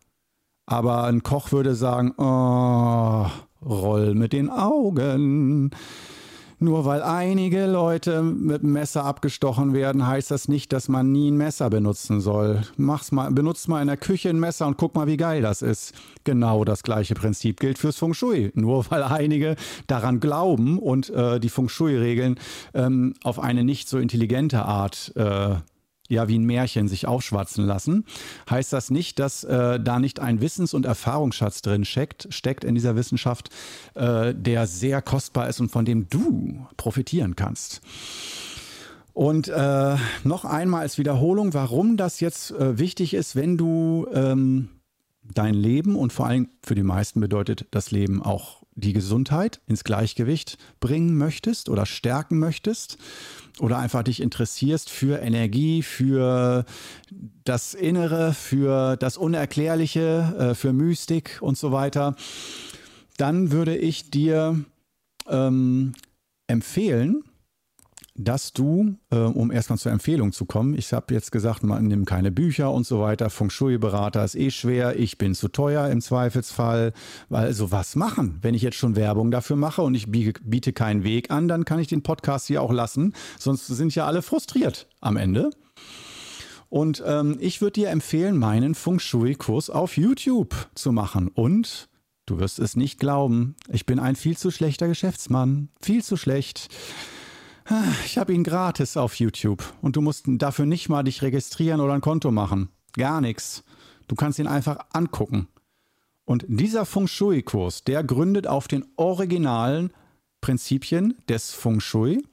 Aber 0.67 1.05
ein 1.05 1.23
Koch 1.23 1.53
würde 1.53 1.75
sagen, 1.75 2.15
oh, 2.17 3.27
roll 3.63 4.15
mit 4.15 4.33
den 4.33 4.49
Augen. 4.49 5.71
Nur 6.63 6.85
weil 6.85 7.03
einige 7.03 7.65
Leute 7.65 8.23
mit 8.23 8.63
einem 8.63 8.75
Messer 8.75 9.07
abgestochen 9.07 9.73
werden, 9.73 10.07
heißt 10.07 10.31
das 10.31 10.47
nicht, 10.47 10.75
dass 10.75 10.89
man 10.89 11.11
nie 11.11 11.31
ein 11.31 11.39
Messer 11.39 11.71
benutzen 11.71 12.21
soll. 12.21 12.61
Mach's 12.77 13.13
mal, 13.13 13.31
benutzt 13.31 13.67
mal 13.67 13.81
in 13.81 13.87
der 13.87 13.97
Küche 13.97 14.29
ein 14.29 14.39
Messer 14.39 14.67
und 14.67 14.77
guck 14.77 14.95
mal, 14.95 15.07
wie 15.07 15.17
geil 15.17 15.41
das 15.41 15.63
ist. 15.63 15.95
Genau 16.25 16.65
das 16.67 16.83
gleiche 16.83 17.15
Prinzip 17.15 17.61
gilt 17.61 17.79
fürs 17.79 17.97
Feng 17.97 18.13
Shui. 18.13 18.53
Nur 18.55 18.85
weil 18.91 19.03
einige 19.03 19.57
daran 19.87 20.21
glauben 20.21 20.79
und 20.79 21.09
äh, 21.09 21.41
die 21.41 21.49
Feng 21.49 21.71
Shui-Regeln 21.71 22.39
ähm, 22.75 23.15
auf 23.25 23.41
eine 23.41 23.65
nicht 23.65 23.89
so 23.89 23.97
intelligente 23.97 24.63
Art 24.63 25.13
äh, 25.17 25.55
ja 26.11 26.29
wie 26.29 26.39
ein 26.39 26.45
Märchen 26.45 26.89
sich 26.89 27.07
aufschwatzen 27.07 27.65
lassen, 27.65 28.05
heißt 28.51 28.73
das 28.73 28.91
nicht, 28.91 29.19
dass 29.19 29.45
äh, 29.45 29.81
da 29.81 29.99
nicht 29.99 30.21
ein 30.21 30.41
Wissens- 30.41 30.75
und 30.75 30.85
Erfahrungsschatz 30.85 31.63
drin 31.63 31.85
steckt, 31.85 32.29
steckt 32.31 32.65
in 32.65 32.75
dieser 32.75 32.97
Wissenschaft, 32.97 33.49
äh, 33.95 34.35
der 34.35 34.67
sehr 34.67 35.01
kostbar 35.01 35.49
ist 35.49 35.61
und 35.61 35.71
von 35.71 35.85
dem 35.85 36.09
du 36.09 36.67
profitieren 36.77 37.37
kannst. 37.37 37.81
Und 39.13 39.49
äh, 39.49 39.97
noch 40.25 40.45
einmal 40.45 40.83
als 40.83 40.99
Wiederholung, 40.99 41.53
warum 41.55 41.97
das 41.97 42.21
jetzt 42.21 42.53
äh, 42.53 42.79
wichtig 42.79 43.15
ist, 43.15 43.37
wenn 43.37 43.57
du 43.57 44.07
ähm, 44.13 44.69
dein 45.35 45.55
Leben 45.55 45.97
und 45.97 46.13
vor 46.13 46.27
allem 46.27 46.49
für 46.65 46.75
die 46.75 46.83
meisten 46.83 47.21
bedeutet 47.21 47.67
das 47.71 47.91
Leben 47.91 48.23
auch 48.23 48.60
die 48.81 48.93
Gesundheit 48.93 49.61
ins 49.67 49.85
Gleichgewicht 49.85 50.59
bringen 50.81 51.17
möchtest 51.17 51.69
oder 51.69 51.87
stärken 51.87 52.39
möchtest 52.39 52.99
oder 53.61 53.79
einfach 53.79 54.03
dich 54.03 54.21
interessierst 54.21 54.91
für 54.91 55.21
Energie, 55.21 55.83
für 55.83 56.65
das 57.45 57.75
Innere, 57.75 58.33
für 58.33 58.97
das 58.97 59.17
Unerklärliche, 59.17 60.51
äh, 60.51 60.55
für 60.55 60.73
Mystik 60.73 61.39
und 61.41 61.59
so 61.59 61.73
weiter, 61.73 62.17
dann 63.17 63.53
würde 63.53 63.77
ich 63.77 64.11
dir 64.11 64.65
ähm, 65.29 65.93
empfehlen, 66.47 67.23
dass 68.25 68.53
du, 68.53 68.97
äh, 69.11 69.17
um 69.17 69.51
erstmal 69.51 69.79
zur 69.79 69.93
Empfehlung 69.93 70.33
zu 70.33 70.45
kommen, 70.45 70.75
ich 70.75 70.93
habe 70.93 71.15
jetzt 71.15 71.33
gesagt, 71.33 71.63
man 71.63 71.87
nimmt 71.87 72.07
keine 72.07 72.31
Bücher 72.31 72.71
und 72.71 72.87
so 72.87 73.01
weiter, 73.01 73.31
Feng 73.31 73.51
Shui-Berater 73.51 74.25
ist 74.25 74.35
eh 74.35 74.51
schwer, 74.51 74.99
ich 74.99 75.17
bin 75.17 75.35
zu 75.35 75.49
teuer 75.49 75.89
im 75.89 76.01
Zweifelsfall, 76.01 76.93
also 77.31 77.73
was 77.73 77.97
machen? 77.97 78.39
Wenn 78.43 78.55
ich 78.55 78.63
jetzt 78.63 78.77
schon 78.77 78.95
Werbung 78.95 79.31
dafür 79.31 79.57
mache 79.57 79.83
und 79.83 79.95
ich 79.95 80.11
biete 80.11 80.73
keinen 80.73 81.03
Weg 81.03 81.31
an, 81.31 81.49
dann 81.49 81.65
kann 81.65 81.81
ich 81.81 81.89
den 81.89 82.03
Podcast 82.03 82.47
hier 82.47 82.63
auch 82.63 82.73
lassen, 82.73 83.15
sonst 83.39 83.67
sind 83.67 83.95
ja 83.95 84.07
alle 84.07 84.23
frustriert 84.23 84.87
am 85.01 85.17
Ende. 85.17 85.51
Und 86.69 87.03
ähm, 87.05 87.37
ich 87.41 87.61
würde 87.61 87.81
dir 87.81 87.91
empfehlen, 87.91 88.37
meinen 88.37 88.75
Feng 88.75 88.99
Shui-Kurs 88.99 89.71
auf 89.71 89.97
YouTube 89.97 90.55
zu 90.75 90.93
machen 90.93 91.29
und 91.29 91.89
Du 92.27 92.39
wirst 92.39 92.61
es 92.61 92.77
nicht 92.77 93.01
glauben. 93.01 93.57
Ich 93.73 93.87
bin 93.87 93.99
ein 93.99 94.15
viel 94.15 94.37
zu 94.37 94.53
schlechter 94.53 94.87
Geschäftsmann. 94.87 95.69
Viel 95.81 96.05
zu 96.05 96.17
schlecht. 96.17 96.69
Ich 98.05 98.19
habe 98.19 98.33
ihn 98.33 98.43
gratis 98.43 98.97
auf 98.97 99.15
YouTube 99.15 99.63
und 99.81 99.97
du 99.97 100.01
musst 100.01 100.25
dafür 100.27 100.67
nicht 100.67 100.89
mal 100.89 101.05
dich 101.05 101.23
registrieren 101.23 101.81
oder 101.81 101.93
ein 101.93 102.01
Konto 102.01 102.31
machen. 102.31 102.69
Gar 102.95 103.21
nichts. 103.21 103.63
Du 104.09 104.17
kannst 104.17 104.39
ihn 104.39 104.49
einfach 104.49 104.79
angucken. 104.93 105.47
Und 106.25 106.45
dieser 106.49 106.85
Feng 106.85 107.07
Shui-Kurs, 107.07 107.85
der 107.85 108.03
gründet 108.03 108.47
auf 108.47 108.67
den 108.67 108.85
originalen 108.97 109.93
Prinzipien 110.41 111.15
des 111.29 111.53
Feng 111.53 111.81
Shui 111.81 112.25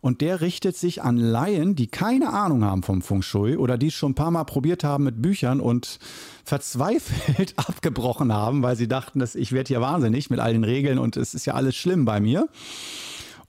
und 0.00 0.22
der 0.22 0.40
richtet 0.40 0.76
sich 0.76 1.02
an 1.02 1.16
Laien, 1.16 1.76
die 1.76 1.88
keine 1.88 2.32
Ahnung 2.32 2.64
haben 2.64 2.82
vom 2.82 3.02
Feng 3.02 3.22
Shui 3.22 3.56
oder 3.56 3.76
die 3.76 3.88
es 3.88 3.94
schon 3.94 4.12
ein 4.12 4.16
paar 4.16 4.30
Mal 4.30 4.44
probiert 4.44 4.82
haben 4.82 5.04
mit 5.04 5.20
Büchern 5.20 5.60
und 5.60 5.98
verzweifelt 6.44 7.54
abgebrochen 7.56 8.32
haben, 8.32 8.62
weil 8.62 8.76
sie 8.76 8.88
dachten, 8.88 9.18
dass 9.18 9.34
ich 9.34 9.52
werde 9.52 9.68
hier 9.68 9.80
wahnsinnig 9.80 10.30
mit 10.30 10.40
all 10.40 10.52
den 10.52 10.64
Regeln 10.64 10.98
und 10.98 11.16
es 11.16 11.34
ist 11.34 11.44
ja 11.44 11.54
alles 11.54 11.76
schlimm 11.76 12.04
bei 12.04 12.18
mir. 12.18 12.48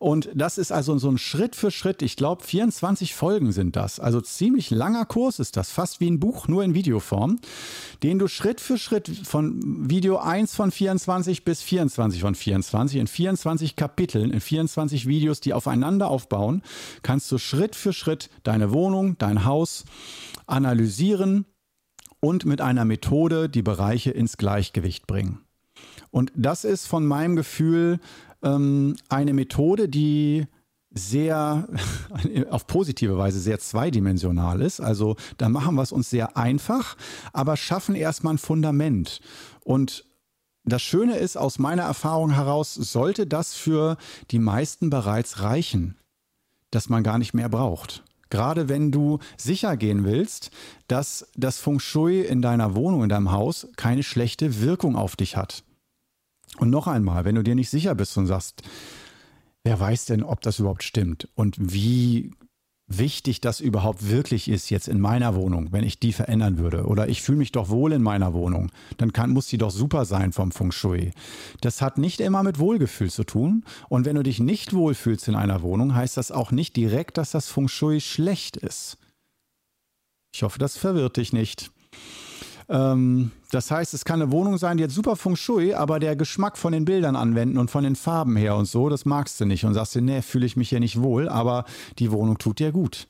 Und 0.02 0.30
das 0.34 0.58
ist 0.58 0.72
also 0.72 0.98
so 0.98 1.12
ein 1.12 1.20
Schritt 1.20 1.56
für 1.56 1.70
Schritt. 1.70 2.02
Ich 2.02 2.16
glaube, 2.16 2.44
24 2.44 3.14
Folgen 3.14 3.52
sind 3.52 3.76
das. 3.76 4.00
Also 4.00 4.20
ziemlich 4.20 4.72
langer 4.72 5.06
Kurs 5.06 5.38
ist 5.38 5.58
das, 5.58 5.70
fast 5.70 6.00
wie 6.00 6.10
ein 6.10 6.20
Buch, 6.20 6.48
nur 6.48 6.64
in 6.64 6.74
Videoform, 6.74 7.38
den 8.02 8.18
du 8.18 8.28
Schritt 8.28 8.62
für 8.62 8.80
Schritt 8.80 9.08
von 9.08 9.88
Video 9.92 10.18
1 10.18 10.56
von 10.56 10.72
24 10.72 11.46
bis 11.46 11.62
24 11.62 12.20
von 12.20 12.34
24 12.34 13.00
in 13.00 13.06
24 13.06 13.76
Kapiteln, 13.76 14.32
in 14.32 14.42
24 14.42 15.06
Videos, 15.06 15.40
die 15.40 15.54
aufeinander 15.54 16.08
aufbauen, 16.08 16.64
kannst 17.04 17.32
du 17.32 17.38
Schritt 17.38 17.76
für 17.76 17.94
Schritt 17.94 18.32
deine 18.42 18.72
Wohnung, 18.72 19.20
dein 19.20 19.46
Haus 19.46 19.86
analysieren 20.48 21.46
und 22.20 22.44
mit 22.46 22.60
einer 22.60 22.86
Methode 22.86 23.50
die 23.50 23.62
Bereiche 23.62 24.10
ins 24.10 24.38
Gleichgewicht 24.38 25.06
bringen. 25.06 25.42
Und 26.10 26.32
das 26.36 26.66
ist 26.66 26.88
von 26.88 27.06
meinem 27.06 27.36
Gefühl 27.36 28.00
ähm, 28.44 28.96
eine 29.10 29.34
Methode, 29.34 29.90
die 29.90 30.48
sehr 30.94 31.68
auf 32.50 32.68
positive 32.68 33.18
Weise 33.18 33.40
sehr 33.40 33.60
zweidimensional 33.60 34.62
ist. 34.62 34.80
Also 34.80 35.16
da 35.38 35.50
machen 35.50 35.76
wir 35.76 35.84
es 35.84 35.92
uns 35.92 36.10
sehr 36.10 36.38
einfach, 36.38 36.98
aber 37.34 37.58
schaffen 37.58 37.96
erstmal 37.96 38.36
ein 38.36 38.40
Fundament. 38.40 39.22
Und 39.64 40.06
das 40.64 40.82
Schöne 40.82 41.18
ist, 41.18 41.38
aus 41.38 41.60
meiner 41.60 41.84
Erfahrung 41.84 42.32
heraus, 42.32 42.76
sollte 42.76 43.26
das 43.26 43.56
für 43.56 43.98
die 44.30 44.40
meisten 44.40 44.90
bereits 44.90 45.42
reichen, 45.42 45.98
dass 46.70 46.90
man 46.90 47.04
gar 47.04 47.18
nicht 47.18 47.34
mehr 47.34 47.50
braucht. 47.50 48.04
Gerade 48.30 48.70
wenn 48.70 48.92
du 48.92 49.20
sicher 49.38 49.76
gehen 49.76 50.06
willst, 50.06 50.52
dass 50.88 51.28
das 51.36 51.60
Feng 51.60 51.80
Shui 51.80 52.22
in 52.22 52.42
deiner 52.42 52.76
Wohnung, 52.76 53.04
in 53.04 53.10
deinem 53.10 53.32
Haus 53.32 53.68
keine 53.76 54.04
schlechte 54.04 54.62
Wirkung 54.62 54.96
auf 54.96 55.16
dich 55.16 55.36
hat. 55.36 55.64
Und 56.58 56.70
noch 56.70 56.88
einmal, 56.88 57.26
wenn 57.26 57.36
du 57.36 57.44
dir 57.44 57.56
nicht 57.56 57.70
sicher 57.70 57.96
bist 57.96 58.18
und 58.18 58.28
sagst, 58.28 58.62
wer 59.64 59.80
weiß 59.80 60.06
denn, 60.06 60.24
ob 60.24 60.42
das 60.42 60.60
überhaupt 60.60 60.84
stimmt 60.84 61.28
und 61.36 61.56
wie 61.60 62.32
wichtig 62.98 63.42
das 63.42 63.60
überhaupt 63.60 64.10
wirklich 64.10 64.50
ist 64.50 64.70
jetzt 64.70 64.88
in 64.88 65.00
meiner 65.00 65.36
Wohnung, 65.36 65.72
wenn 65.72 65.84
ich 65.84 66.00
die 66.00 66.14
verändern 66.14 66.58
würde. 66.58 66.86
Oder 66.86 67.08
ich 67.08 67.22
fühle 67.22 67.38
mich 67.38 67.52
doch 67.52 67.70
wohl 67.70 67.94
in 67.94 68.02
meiner 68.02 68.34
Wohnung, 68.34 68.72
dann 68.98 69.14
kann, 69.14 69.32
muss 69.32 69.48
die 69.48 69.58
doch 69.58 69.72
super 69.72 70.06
sein 70.06 70.34
vom 70.34 70.52
Feng 70.52 70.72
Shui. 70.72 71.12
Das 71.62 71.82
hat 71.82 71.98
nicht 71.98 72.20
immer 72.20 72.44
mit 72.44 72.60
Wohlgefühl 72.60 73.10
zu 73.10 73.24
tun. 73.24 73.64
Und 73.90 74.06
wenn 74.06 74.16
du 74.16 74.24
dich 74.24 74.40
nicht 74.40 74.74
wohlfühlst 74.74 75.28
in 75.28 75.36
einer 75.36 75.62
Wohnung, 75.62 75.96
heißt 75.96 76.18
das 76.18 76.32
auch 76.32 76.52
nicht 76.52 76.76
direkt, 76.76 77.18
dass 77.18 77.32
das 77.32 77.48
Feng 77.48 77.68
Shui 77.68 78.02
schlecht 78.02 78.58
ist. 78.58 78.98
Ich 80.34 80.44
hoffe, 80.44 80.60
das 80.60 80.78
verwirrt 80.78 81.18
dich 81.18 81.34
nicht. 81.34 81.72
Ähm, 82.72 83.32
das 83.52 83.70
heißt, 83.70 83.94
es 83.94 84.06
kann 84.06 84.22
eine 84.22 84.32
Wohnung 84.32 84.58
sein, 84.58 84.78
die 84.78 84.86
hat 84.86 84.92
super 84.92 85.18
Feng 85.18 85.36
Shui, 85.36 85.74
aber 85.74 86.00
der 86.00 86.16
Geschmack 86.16 86.58
von 86.58 86.72
den 86.72 86.86
Bildern 86.86 87.18
anwenden 87.18 87.58
und 87.58 87.70
von 87.70 87.84
den 87.84 87.98
Farben 87.98 88.38
her 88.38 88.56
und 88.56 88.66
so, 88.66 88.88
das 88.88 89.04
magst 89.04 89.42
du 89.42 89.46
nicht 89.46 89.66
und 89.66 89.74
sagst 89.74 89.94
dir, 89.94 90.02
nee, 90.02 90.22
fühle 90.22 90.46
ich 90.46 90.56
mich 90.56 90.70
hier 90.70 90.80
nicht 90.80 91.02
wohl, 91.02 91.28
aber 91.28 91.66
die 92.00 92.12
Wohnung 92.12 92.38
tut 92.38 92.60
dir 92.60 92.72
gut. 92.72 93.08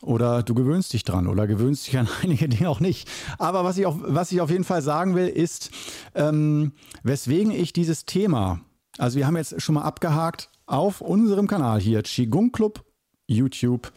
Oder 0.00 0.42
du 0.42 0.54
gewöhnst 0.54 0.94
dich 0.94 1.04
dran 1.04 1.26
oder 1.26 1.46
gewöhnst 1.46 1.86
dich 1.86 1.98
an 1.98 2.08
einige 2.22 2.48
Dinge 2.48 2.70
auch 2.70 2.80
nicht. 2.80 3.08
Aber 3.38 3.62
was 3.62 3.76
ich, 3.76 3.84
auf, 3.84 3.96
was 4.00 4.32
ich 4.32 4.40
auf 4.40 4.50
jeden 4.50 4.64
Fall 4.64 4.80
sagen 4.80 5.14
will, 5.14 5.28
ist, 5.28 5.70
ähm, 6.14 6.72
weswegen 7.02 7.52
ich 7.52 7.74
dieses 7.74 8.06
Thema, 8.06 8.60
also 8.96 9.18
wir 9.18 9.26
haben 9.26 9.36
jetzt 9.36 9.60
schon 9.60 9.74
mal 9.74 9.82
abgehakt 9.82 10.48
auf 10.64 11.02
unserem 11.02 11.46
Kanal 11.46 11.78
hier, 11.78 12.02
Qigong 12.02 12.52
Club 12.52 12.82
YouTube, 13.26 13.92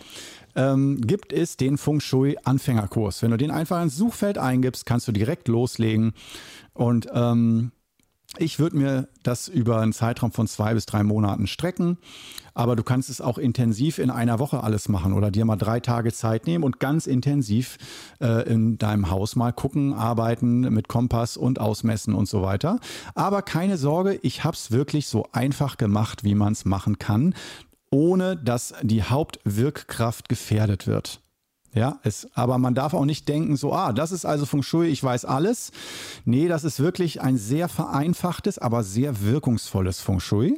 ähm, 0.56 1.02
gibt 1.02 1.34
es 1.34 1.58
den 1.58 1.78
Feng 1.78 2.00
Shui 2.00 2.38
Anfängerkurs. 2.44 3.22
Wenn 3.22 3.32
du 3.32 3.38
den 3.38 3.52
einfach 3.52 3.82
ins 3.82 3.96
Suchfeld 3.96 4.38
eingibst, 4.38 4.86
kannst 4.86 5.08
du 5.08 5.12
direkt 5.12 5.48
loslegen. 5.48 6.13
Und 6.74 7.08
ähm, 7.13 7.72
ich 8.38 8.60
würde 8.60 8.78
mir 8.78 9.08
das 9.24 9.48
über 9.48 9.80
einen 9.80 9.94
Zeitraum 9.94 10.32
von 10.32 10.48
zwei 10.48 10.74
bis 10.74 10.86
drei 10.86 11.04
Monaten 11.04 11.48
strecken, 11.48 11.98
aber 12.54 12.76
du 12.76 12.84
kannst 12.84 13.10
es 13.10 13.22
auch 13.22 13.38
intensiv 13.38 13.98
in 13.98 14.10
einer 14.10 14.39
Woche 14.39 14.63
alles 14.63 14.89
machen 14.89 15.13
oder 15.13 15.32
dir 15.32 15.46
mal 15.46 15.56
drei 15.56 15.80
Tage 15.80 16.12
Zeit 16.12 16.46
nehmen 16.46 16.63
und 16.63 16.80
ganz 16.80 17.08
intensiv 17.08 17.78
äh, 18.20 18.48
in 18.50 18.78
deinem 18.78 19.10
Haus 19.10 19.36
mal 19.36 19.54
gucken, 19.54 19.94
arbeiten 19.94 20.62
mit 20.74 20.88
Kompass 20.88 21.38
und 21.38 21.60
ausmessen 21.60 22.13
und 22.13 22.28
so 22.28 22.41
weiter. 22.41 22.80
Aber 23.13 23.41
keine 23.41 23.78
Sorge, 23.78 24.20
ich 24.22 24.44
habe 24.44 24.56
es 24.56 24.72
wirklich 24.72 25.08
so 25.08 25.28
einfach 25.32 25.78
gemacht, 25.78 26.24
wie 26.24 26.36
man 26.36 26.54
es 26.54 26.65
machen 26.65 27.00
kann 27.00 27.34
ohne 27.91 28.38
dass 28.38 28.74
die 28.82 29.04
Hauptwirkkraft 29.04 30.30
gefährdet 30.30 30.88
wird. 30.88 31.21
Ja, 31.76 32.00
es, 32.04 32.26
aber 32.34 32.58
man 32.58 32.74
darf 32.74 32.93
auch 32.93 33.04
nicht 33.04 33.28
denken, 33.28 33.58
so, 33.58 33.74
ah, 33.74 33.91
das 33.91 34.13
ist 34.13 34.26
also 34.26 34.45
Feng 34.45 34.63
Shui, 34.63 34.88
ich 34.88 35.04
weiß 35.04 35.26
alles. 35.26 35.74
Nee, 36.24 36.48
das 36.48 36.63
ist 36.63 36.80
wirklich 36.80 37.21
ein 37.21 37.38
sehr 37.38 37.67
vereinfachtes, 37.67 38.58
aber 38.58 38.82
sehr 38.84 39.21
wirkungsvolles 39.21 40.00
Feng 40.00 40.21
Shui. 40.21 40.58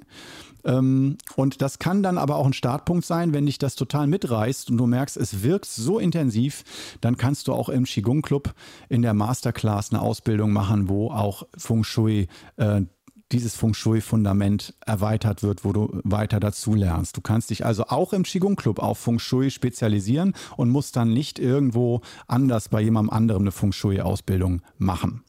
Ähm, 0.64 1.18
und 1.36 1.64
das 1.64 1.80
kann 1.80 2.04
dann 2.04 2.20
aber 2.20 2.36
auch 2.36 2.46
ein 2.46 2.54
Startpunkt 2.54 3.04
sein, 3.04 3.34
wenn 3.34 3.48
dich 3.48 3.58
das 3.58 3.74
total 3.74 4.06
mitreißt 4.06 4.70
und 4.70 4.78
du 4.78 4.86
merkst, 4.86 5.18
es 5.18 5.42
wirkt 5.42 5.66
so 5.66 5.98
intensiv, 5.98 6.64
dann 7.02 7.18
kannst 7.18 7.48
du 7.48 7.54
auch 7.54 7.70
im 7.70 7.86
Qigong 7.86 8.22
Club 8.22 8.54
in 8.88 9.02
der 9.02 9.16
Masterclass 9.16 9.92
eine 9.92 10.04
Ausbildung 10.04 10.54
machen, 10.54 10.88
wo 10.88 11.10
auch 11.10 11.48
Feng 11.58 11.84
Shui 11.84 12.28
äh, 12.58 12.82
dieses 13.32 13.56
Feng 13.56 13.74
Shui-Fundament 13.74 14.74
erweitert 14.86 15.44
wird, 15.44 15.66
wo 15.66 15.74
du 15.74 16.00
weiter 16.04 16.40
dazu 16.40 16.74
lernst. 16.74 17.18
Du 17.18 17.22
kannst 17.22 17.50
dich 17.50 17.66
also 17.66 17.86
auch 17.88 18.14
im 18.14 18.24
Qigong 18.24 18.56
Club 18.56 18.80
auf 18.80 18.98
Feng 19.00 19.20
Shui 19.20 19.52
spezialisieren 19.52 20.34
und 20.56 20.70
musst 20.70 20.96
dann 20.96 21.14
nicht 21.14 21.40
irgendwo 21.40 22.02
anders 22.28 22.70
bei 22.70 22.82
jemandem 22.82 23.12
anderem 23.12 23.44
eine 23.44 23.52
Feng 23.52 23.72
Shui-Ausbildung 23.72 24.62
machen. 24.78 25.24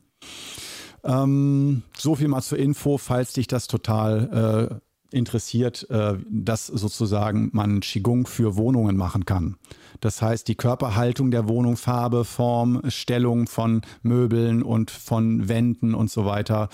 Ähm, 1.04 1.82
so 1.96 2.14
viel 2.14 2.28
mal 2.28 2.42
zur 2.42 2.58
Info, 2.58 2.98
falls 2.98 3.32
dich 3.32 3.46
das 3.46 3.66
total 3.66 4.70
äh, 4.70 4.87
interessiert, 5.10 5.88
äh, 5.90 6.16
dass 6.28 6.66
sozusagen 6.66 7.50
man 7.52 7.80
Qigong 7.80 8.26
für 8.26 8.56
Wohnungen 8.56 8.96
machen 8.96 9.24
kann. 9.24 9.56
Das 10.00 10.22
heißt, 10.22 10.46
die 10.46 10.54
Körperhaltung 10.54 11.30
der 11.30 11.48
Wohnung, 11.48 11.76
Farbe, 11.76 12.24
Form, 12.24 12.82
Stellung 12.88 13.46
von 13.46 13.82
Möbeln 14.02 14.62
und 14.62 14.90
von 14.90 15.48
Wänden 15.48 15.94
und 15.94 16.10
so 16.10 16.24
weiter, 16.24 16.68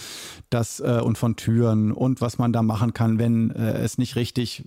das 0.50 0.80
äh, 0.80 1.00
und 1.02 1.16
von 1.16 1.36
Türen 1.36 1.92
und 1.92 2.20
was 2.20 2.38
man 2.38 2.52
da 2.52 2.62
machen 2.62 2.92
kann, 2.92 3.18
wenn 3.18 3.50
äh, 3.50 3.78
es 3.78 3.98
nicht 3.98 4.16
richtig 4.16 4.64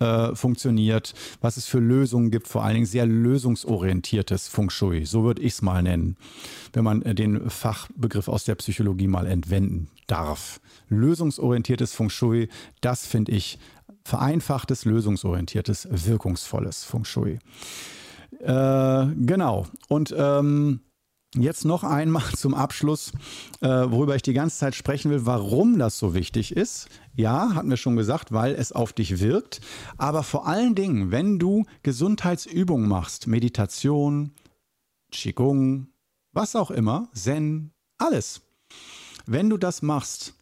äh, 0.00 0.34
funktioniert, 0.34 1.14
was 1.40 1.56
es 1.56 1.66
für 1.66 1.80
Lösungen 1.80 2.30
gibt, 2.30 2.48
vor 2.48 2.64
allen 2.64 2.74
Dingen 2.74 2.86
sehr 2.86 3.06
lösungsorientiertes 3.06 4.48
Feng 4.48 4.70
Shui, 4.70 5.04
so 5.06 5.24
würde 5.24 5.42
ich 5.42 5.54
es 5.54 5.62
mal 5.62 5.82
nennen, 5.82 6.16
wenn 6.72 6.84
man 6.84 7.02
äh, 7.02 7.14
den 7.14 7.50
Fachbegriff 7.50 8.28
aus 8.28 8.44
der 8.44 8.54
Psychologie 8.56 9.08
mal 9.08 9.26
entwenden 9.26 9.88
darf. 10.06 10.60
Lösungsorientiertes 10.88 11.94
Feng 11.94 12.10
Shui, 12.10 12.48
das 12.80 13.06
finde 13.06 13.32
ich 13.32 13.58
vereinfachtes, 14.04 14.84
lösungsorientiertes, 14.84 15.88
wirkungsvolles 15.90 16.84
Feng 16.84 17.04
Shui. 17.04 17.38
Äh, 18.40 19.06
genau. 19.16 19.66
Und 19.88 20.14
ähm, 20.16 20.80
Jetzt 21.34 21.66
noch 21.66 21.84
einmal 21.84 22.22
zum 22.36 22.54
Abschluss, 22.54 23.12
äh, 23.60 23.68
worüber 23.68 24.16
ich 24.16 24.22
die 24.22 24.32
ganze 24.32 24.56
Zeit 24.58 24.74
sprechen 24.74 25.10
will, 25.10 25.26
warum 25.26 25.78
das 25.78 25.98
so 25.98 26.14
wichtig 26.14 26.56
ist. 26.56 26.88
Ja, 27.14 27.54
hatten 27.54 27.68
wir 27.68 27.76
schon 27.76 27.96
gesagt, 27.96 28.32
weil 28.32 28.54
es 28.54 28.72
auf 28.72 28.94
dich 28.94 29.20
wirkt. 29.20 29.60
Aber 29.98 30.22
vor 30.22 30.46
allen 30.46 30.74
Dingen, 30.74 31.10
wenn 31.10 31.38
du 31.38 31.64
Gesundheitsübungen 31.82 32.88
machst, 32.88 33.26
Meditation, 33.26 34.32
Qigong, 35.12 35.88
was 36.32 36.56
auch 36.56 36.70
immer, 36.70 37.08
Zen, 37.12 37.72
alles. 37.98 38.40
Wenn 39.26 39.50
du 39.50 39.58
das 39.58 39.82
machst, 39.82 40.34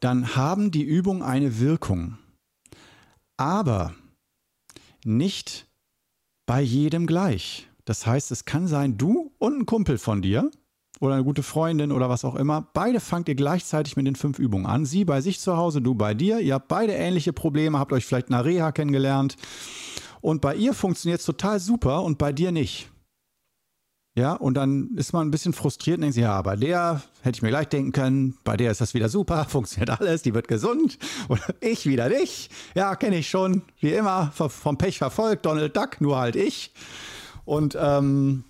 dann 0.00 0.36
haben 0.36 0.70
die 0.70 0.84
Übungen 0.84 1.22
eine 1.22 1.58
Wirkung. 1.58 2.16
Aber 3.36 3.94
nicht 5.04 5.66
bei 6.46 6.60
jedem 6.60 7.06
gleich. 7.06 7.68
Das 7.88 8.06
heißt, 8.06 8.30
es 8.32 8.44
kann 8.44 8.68
sein, 8.68 8.98
du 8.98 9.32
und 9.38 9.60
ein 9.60 9.64
Kumpel 9.64 9.96
von 9.96 10.20
dir 10.20 10.50
oder 11.00 11.14
eine 11.14 11.24
gute 11.24 11.42
Freundin 11.42 11.90
oder 11.90 12.10
was 12.10 12.22
auch 12.22 12.34
immer, 12.34 12.68
beide 12.74 13.00
fangt 13.00 13.30
ihr 13.30 13.34
gleichzeitig 13.34 13.96
mit 13.96 14.06
den 14.06 14.14
fünf 14.14 14.38
Übungen 14.38 14.66
an. 14.66 14.84
Sie 14.84 15.06
bei 15.06 15.22
sich 15.22 15.40
zu 15.40 15.56
Hause, 15.56 15.80
du 15.80 15.94
bei 15.94 16.12
dir. 16.12 16.38
Ihr 16.40 16.52
habt 16.52 16.68
beide 16.68 16.92
ähnliche 16.92 17.32
Probleme, 17.32 17.78
habt 17.78 17.94
euch 17.94 18.04
vielleicht 18.04 18.28
nach 18.28 18.44
Reha 18.44 18.72
kennengelernt. 18.72 19.36
Und 20.20 20.42
bei 20.42 20.54
ihr 20.54 20.74
funktioniert 20.74 21.20
es 21.20 21.24
total 21.24 21.60
super 21.60 22.02
und 22.02 22.18
bei 22.18 22.30
dir 22.30 22.52
nicht. 22.52 22.90
Ja, 24.14 24.34
und 24.34 24.52
dann 24.52 24.90
ist 24.96 25.14
man 25.14 25.26
ein 25.26 25.30
bisschen 25.30 25.54
frustriert 25.54 25.96
und 25.96 26.02
denkt 26.02 26.14
sich, 26.14 26.24
ja, 26.24 26.42
bei 26.42 26.56
der 26.56 27.02
hätte 27.22 27.36
ich 27.36 27.42
mir 27.42 27.48
gleich 27.48 27.68
denken 27.68 27.92
können, 27.92 28.36
bei 28.44 28.58
der 28.58 28.70
ist 28.70 28.82
das 28.82 28.92
wieder 28.92 29.08
super, 29.08 29.44
funktioniert 29.48 29.98
alles, 29.98 30.20
die 30.20 30.34
wird 30.34 30.46
gesund. 30.46 30.98
Oder 31.30 31.54
ich 31.60 31.86
wieder 31.86 32.10
nicht. 32.10 32.50
Ja, 32.74 32.96
kenne 32.96 33.16
ich 33.16 33.30
schon, 33.30 33.62
wie 33.80 33.94
immer, 33.94 34.30
vom 34.34 34.76
Pech 34.76 34.98
verfolgt, 34.98 35.46
Donald 35.46 35.74
Duck, 35.74 36.02
nur 36.02 36.18
halt 36.18 36.36
ich. 36.36 36.74
Und 37.48 37.78
ähm, 37.80 38.44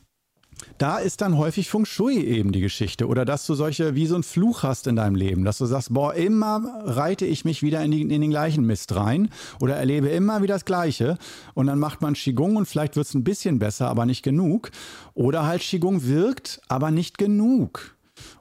da 0.77 0.99
ist 0.99 1.21
dann 1.21 1.39
häufig 1.39 1.71
Feng 1.71 1.85
Shui 1.85 2.17
eben 2.17 2.51
die 2.51 2.61
Geschichte. 2.61 3.07
Oder 3.07 3.25
dass 3.25 3.47
du 3.47 3.55
solche, 3.55 3.95
wie 3.95 4.09
so 4.09 4.17
ein 4.17 4.25
Fluch 4.25 4.65
hast 4.65 4.89
in 4.89 4.97
deinem 4.97 5.15
Leben, 5.15 5.45
dass 5.45 5.59
du 5.59 5.67
sagst, 5.67 5.95
boah, 5.95 6.15
immer 6.15 6.83
reite 6.85 7.25
ich 7.25 7.45
mich 7.45 7.63
wieder 7.63 7.81
in, 7.85 7.93
die, 7.93 8.03
in 8.03 8.09
den 8.09 8.31
gleichen 8.31 8.67
Mist 8.67 8.97
rein 8.97 9.31
oder 9.61 9.77
erlebe 9.77 10.09
immer 10.09 10.43
wieder 10.43 10.55
das 10.55 10.65
Gleiche. 10.65 11.17
Und 11.55 11.69
dann 11.69 11.79
macht 11.79 12.03
man 12.03 12.15
Qigong 12.15 12.57
und 12.57 12.67
vielleicht 12.67 12.97
wird 12.97 13.07
es 13.07 13.15
ein 13.15 13.23
bisschen 13.23 13.61
besser, 13.61 13.89
aber 13.89 14.05
nicht 14.05 14.25
genug. 14.25 14.73
Oder 15.15 15.47
halt 15.47 15.63
Qigong 15.63 16.03
wirkt, 16.05 16.61
aber 16.67 16.91
nicht 16.91 17.19
genug. 17.19 17.95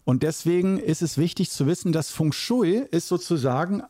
Und 0.05 0.23
deswegen 0.23 0.79
ist 0.79 1.03
es 1.03 1.19
wichtig 1.19 1.51
zu 1.51 1.67
wissen, 1.67 1.91
dass 1.91 2.09
Feng 2.09 2.31
Shui 2.31 2.83
ist 2.89 3.07
sozusagen 3.07 3.83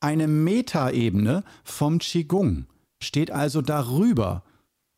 eine 0.00 0.26
Metaebene 0.26 1.44
vom 1.64 1.98
Qigong. 1.98 2.64
Steht 3.02 3.30
also 3.30 3.60
darüber 3.60 4.42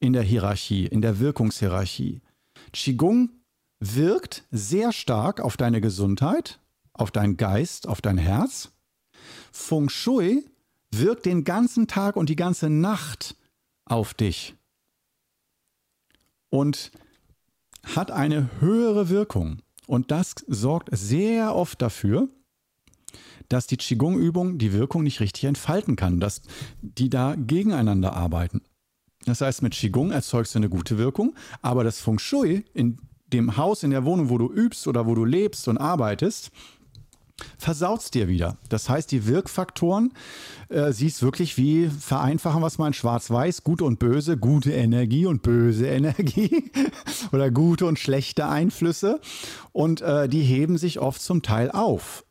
in 0.06 0.12
der 0.12 0.22
Hierarchie, 0.22 0.86
in 0.86 1.02
der 1.02 1.18
Wirkungshierarchie. 1.18 2.20
Qigong 2.72 3.30
wirkt 3.80 4.44
sehr 4.50 4.92
stark 4.92 5.40
auf 5.40 5.56
deine 5.56 5.80
Gesundheit, 5.80 6.60
auf 6.92 7.10
deinen 7.10 7.36
Geist, 7.36 7.88
auf 7.88 8.00
dein 8.00 8.18
Herz. 8.18 8.70
Feng 9.52 9.88
Shui 9.88 10.44
wirkt 10.90 11.26
den 11.26 11.44
ganzen 11.44 11.86
Tag 11.88 12.16
und 12.16 12.28
die 12.28 12.36
ganze 12.36 12.70
Nacht 12.70 13.36
auf 13.84 14.14
dich 14.14 14.54
und 16.48 16.90
hat 17.94 18.10
eine 18.10 18.50
höhere 18.60 19.08
Wirkung. 19.08 19.62
Und 19.86 20.10
das 20.10 20.34
sorgt 20.48 20.88
sehr 20.92 21.54
oft 21.54 21.80
dafür, 21.80 22.28
dass 23.48 23.66
die 23.66 23.76
Qigong-Übung 23.76 24.58
die 24.58 24.72
Wirkung 24.72 25.04
nicht 25.04 25.20
richtig 25.20 25.44
entfalten 25.44 25.94
kann, 25.96 26.18
dass 26.18 26.42
die 26.80 27.10
da 27.10 27.36
gegeneinander 27.36 28.14
arbeiten. 28.14 28.62
Das 29.26 29.40
heißt, 29.40 29.62
mit 29.62 29.74
Qigong 29.74 30.12
erzeugst 30.12 30.54
du 30.54 30.58
eine 30.60 30.68
gute 30.68 30.98
Wirkung, 30.98 31.34
aber 31.60 31.84
das 31.84 32.00
Feng 32.00 32.18
Shui 32.18 32.64
in 32.72 32.98
dem 33.32 33.56
Haus, 33.56 33.82
in 33.82 33.90
der 33.90 34.04
Wohnung, 34.04 34.30
wo 34.30 34.38
du 34.38 34.50
übst 34.50 34.86
oder 34.86 35.06
wo 35.06 35.14
du 35.14 35.24
lebst 35.24 35.68
und 35.68 35.78
arbeitest, 35.78 36.50
versaut 37.58 38.14
dir 38.14 38.28
wieder. 38.28 38.56
Das 38.68 38.88
heißt, 38.88 39.10
die 39.10 39.26
Wirkfaktoren 39.26 40.12
äh, 40.68 40.92
siehst 40.92 41.22
wirklich 41.22 41.58
wie 41.58 41.88
vereinfachen 41.88 42.62
wir 42.62 42.66
es 42.66 42.78
mal 42.78 42.88
in 42.88 42.92
Schwarz-Weiß, 42.92 43.62
gut 43.62 43.82
und 43.82 43.98
böse, 43.98 44.36
gute 44.36 44.72
Energie 44.72 45.26
und 45.26 45.42
böse 45.42 45.86
Energie 45.88 46.70
oder 47.32 47.50
gute 47.50 47.86
und 47.86 47.98
schlechte 47.98 48.46
Einflüsse 48.46 49.20
und 49.72 50.00
äh, 50.00 50.28
die 50.28 50.42
heben 50.42 50.78
sich 50.78 51.00
oft 51.00 51.20
zum 51.20 51.42
Teil 51.42 51.70
auf. 51.70 52.25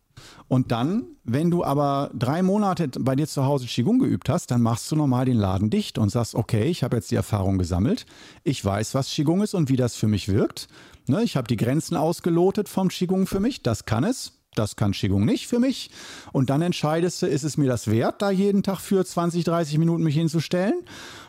Und 0.47 0.71
dann, 0.71 1.05
wenn 1.23 1.49
du 1.49 1.63
aber 1.63 2.11
drei 2.13 2.43
Monate 2.43 2.87
bei 2.99 3.15
dir 3.15 3.27
zu 3.27 3.45
Hause 3.45 3.65
Qigong 3.65 3.99
geübt 3.99 4.29
hast, 4.29 4.51
dann 4.51 4.61
machst 4.61 4.91
du 4.91 4.95
normal 4.95 5.25
den 5.25 5.37
Laden 5.37 5.69
dicht 5.69 5.97
und 5.97 6.09
sagst, 6.09 6.35
okay, 6.35 6.65
ich 6.65 6.83
habe 6.83 6.95
jetzt 6.97 7.11
die 7.11 7.15
Erfahrung 7.15 7.57
gesammelt. 7.57 8.05
Ich 8.43 8.63
weiß, 8.63 8.93
was 8.93 9.09
Qigong 9.09 9.41
ist 9.41 9.53
und 9.53 9.69
wie 9.69 9.77
das 9.77 9.95
für 9.95 10.07
mich 10.07 10.27
wirkt. 10.27 10.67
Ne, 11.07 11.23
ich 11.23 11.35
habe 11.37 11.47
die 11.47 11.57
Grenzen 11.57 11.95
ausgelotet 11.95 12.69
vom 12.69 12.89
Qigong 12.89 13.27
für 13.27 13.39
mich. 13.39 13.61
Das 13.61 13.85
kann 13.85 14.03
es. 14.03 14.34
Das 14.55 14.75
kann 14.75 14.93
Qigong 14.93 15.25
nicht 15.25 15.47
für 15.47 15.59
mich. 15.59 15.89
Und 16.31 16.49
dann 16.49 16.61
entscheidest 16.61 17.21
du, 17.21 17.27
ist 17.27 17.43
es 17.43 17.57
mir 17.57 17.67
das 17.67 17.89
wert, 17.89 18.21
da 18.21 18.31
jeden 18.31 18.63
Tag 18.63 18.79
für 18.79 19.05
20, 19.05 19.43
30 19.43 19.77
Minuten 19.77 20.03
mich 20.03 20.15
hinzustellen? 20.15 20.81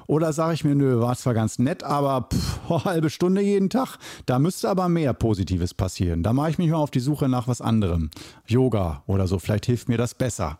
Oder 0.06 0.32
sage 0.32 0.54
ich 0.54 0.64
mir, 0.64 0.74
nö, 0.74 1.00
war 1.00 1.16
zwar 1.16 1.34
ganz 1.34 1.58
nett, 1.58 1.82
aber 1.82 2.28
pff, 2.32 2.84
halbe 2.84 3.10
Stunde 3.10 3.40
jeden 3.40 3.70
Tag, 3.70 3.98
da 4.26 4.38
müsste 4.38 4.68
aber 4.68 4.88
mehr 4.88 5.12
Positives 5.14 5.74
passieren. 5.74 6.22
Da 6.22 6.32
mache 6.32 6.50
ich 6.50 6.58
mich 6.58 6.70
mal 6.70 6.76
auf 6.76 6.90
die 6.90 7.00
Suche 7.00 7.28
nach 7.28 7.48
was 7.48 7.60
anderem. 7.60 8.10
Yoga 8.46 9.02
oder 9.06 9.26
so, 9.26 9.38
vielleicht 9.38 9.66
hilft 9.66 9.88
mir 9.88 9.98
das 9.98 10.14
besser. 10.14 10.58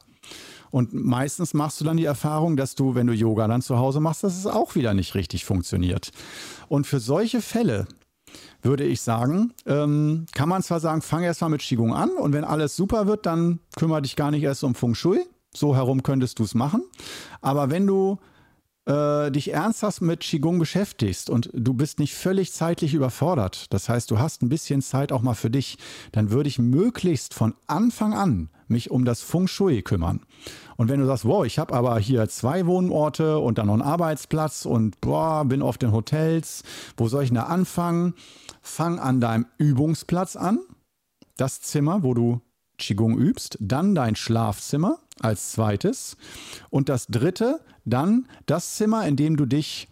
Und 0.70 0.92
meistens 0.92 1.54
machst 1.54 1.80
du 1.80 1.84
dann 1.84 1.96
die 1.96 2.04
Erfahrung, 2.04 2.56
dass 2.56 2.74
du, 2.74 2.94
wenn 2.94 3.06
du 3.06 3.12
Yoga 3.12 3.46
dann 3.46 3.62
zu 3.62 3.78
Hause 3.78 4.00
machst, 4.00 4.24
dass 4.24 4.36
es 4.36 4.46
auch 4.46 4.74
wieder 4.74 4.94
nicht 4.94 5.14
richtig 5.14 5.44
funktioniert. 5.44 6.10
Und 6.68 6.86
für 6.86 7.00
solche 7.00 7.40
Fälle 7.40 7.86
würde 8.66 8.84
ich 8.84 9.00
sagen, 9.00 9.54
ähm, 9.64 10.26
kann 10.32 10.48
man 10.48 10.62
zwar 10.62 10.80
sagen, 10.80 11.00
fang 11.00 11.22
erst 11.22 11.40
mal 11.40 11.48
mit 11.48 11.62
Qigong 11.62 11.94
an 11.94 12.10
und 12.10 12.32
wenn 12.32 12.44
alles 12.44 12.76
super 12.76 13.06
wird, 13.06 13.24
dann 13.24 13.60
kümmere 13.76 14.02
dich 14.02 14.16
gar 14.16 14.30
nicht 14.30 14.42
erst 14.42 14.64
um 14.64 14.74
Feng 14.74 14.94
Shui. 14.94 15.20
So 15.54 15.74
herum 15.74 16.02
könntest 16.02 16.38
du 16.38 16.44
es 16.44 16.54
machen. 16.54 16.82
Aber 17.40 17.70
wenn 17.70 17.86
du 17.86 18.18
äh, 18.86 19.30
dich 19.30 19.52
ernsthaft 19.52 20.02
mit 20.02 20.20
Qigong 20.20 20.58
beschäftigst 20.58 21.30
und 21.30 21.50
du 21.54 21.72
bist 21.72 21.98
nicht 21.98 22.14
völlig 22.14 22.52
zeitlich 22.52 22.92
überfordert, 22.92 23.72
das 23.72 23.88
heißt, 23.88 24.10
du 24.10 24.18
hast 24.18 24.42
ein 24.42 24.48
bisschen 24.48 24.82
Zeit 24.82 25.12
auch 25.12 25.22
mal 25.22 25.34
für 25.34 25.50
dich, 25.50 25.78
dann 26.12 26.30
würde 26.30 26.48
ich 26.48 26.58
möglichst 26.58 27.34
von 27.34 27.54
Anfang 27.66 28.12
an 28.12 28.50
mich 28.68 28.90
um 28.90 29.04
das 29.04 29.22
Feng 29.22 29.46
Shui 29.46 29.82
kümmern. 29.82 30.20
Und 30.76 30.88
wenn 30.88 31.00
du 31.00 31.06
sagst, 31.06 31.24
wow, 31.24 31.44
ich 31.44 31.58
habe 31.58 31.74
aber 31.74 31.98
hier 31.98 32.28
zwei 32.28 32.66
Wohnorte 32.66 33.38
und 33.38 33.58
dann 33.58 33.66
noch 33.66 33.74
einen 33.74 33.82
Arbeitsplatz 33.82 34.66
und 34.66 35.00
boah, 35.00 35.44
bin 35.44 35.62
oft 35.62 35.82
in 35.82 35.92
Hotels, 35.92 36.62
wo 36.96 37.08
soll 37.08 37.24
ich 37.24 37.30
denn 37.30 37.36
da 37.36 37.44
anfangen? 37.44 38.14
Fang 38.66 38.98
an 38.98 39.20
deinem 39.20 39.46
Übungsplatz 39.58 40.36
an, 40.36 40.58
das 41.36 41.60
Zimmer, 41.60 42.02
wo 42.02 42.14
du 42.14 42.40
Qigong 42.78 43.16
übst, 43.16 43.56
dann 43.60 43.94
dein 43.94 44.16
Schlafzimmer 44.16 44.98
als 45.20 45.52
zweites 45.52 46.16
und 46.68 46.88
das 46.88 47.06
dritte 47.06 47.60
dann 47.84 48.26
das 48.46 48.74
Zimmer, 48.74 49.06
in 49.06 49.16
dem 49.16 49.36
du 49.36 49.46
dich 49.46 49.88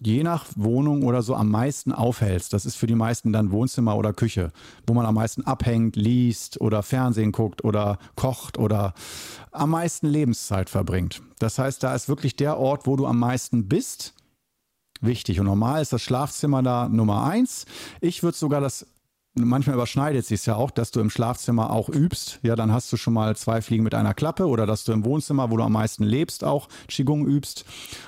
je 0.00 0.22
nach 0.22 0.46
Wohnung 0.56 1.04
oder 1.04 1.22
so 1.22 1.34
am 1.34 1.48
meisten 1.48 1.92
aufhältst. 1.92 2.52
Das 2.52 2.66
ist 2.66 2.76
für 2.76 2.86
die 2.86 2.94
meisten 2.94 3.32
dann 3.32 3.50
Wohnzimmer 3.50 3.96
oder 3.96 4.12
Küche, 4.12 4.52
wo 4.86 4.94
man 4.94 5.06
am 5.06 5.14
meisten 5.14 5.42
abhängt, 5.42 5.96
liest 5.96 6.60
oder 6.60 6.82
Fernsehen 6.82 7.32
guckt 7.32 7.64
oder 7.64 7.98
kocht 8.14 8.58
oder 8.58 8.94
am 9.50 9.70
meisten 9.70 10.06
Lebenszeit 10.06 10.70
verbringt. 10.70 11.22
Das 11.38 11.58
heißt, 11.58 11.82
da 11.82 11.94
ist 11.94 12.08
wirklich 12.08 12.36
der 12.36 12.58
Ort, 12.58 12.86
wo 12.86 12.96
du 12.96 13.06
am 13.06 13.18
meisten 13.18 13.68
bist. 13.68 14.14
Wichtig. 15.00 15.40
Und 15.40 15.46
normal 15.46 15.82
ist 15.82 15.92
das 15.92 16.02
Schlafzimmer 16.02 16.62
da 16.62 16.88
Nummer 16.88 17.24
eins. 17.24 17.66
Ich 18.00 18.22
würde 18.22 18.36
sogar 18.36 18.60
das 18.60 18.86
manchmal 19.34 19.74
überschneidet 19.74 20.26
sich 20.26 20.44
ja 20.46 20.56
auch, 20.56 20.70
dass 20.70 20.90
du 20.90 21.00
im 21.00 21.10
Schlafzimmer 21.10 21.70
auch 21.70 21.88
übst. 21.88 22.40
Ja, 22.42 22.56
dann 22.56 22.72
hast 22.72 22.92
du 22.92 22.96
schon 22.96 23.14
mal 23.14 23.36
zwei 23.36 23.62
Fliegen 23.62 23.84
mit 23.84 23.94
einer 23.94 24.14
Klappe 24.14 24.46
oder 24.46 24.66
dass 24.66 24.84
du 24.84 24.92
im 24.92 25.04
Wohnzimmer, 25.04 25.50
wo 25.50 25.56
du 25.56 25.62
am 25.62 25.72
meisten 25.72 26.04
lebst, 26.04 26.44
auch 26.44 26.68
Qigong 26.88 27.26
übst. 27.26 27.64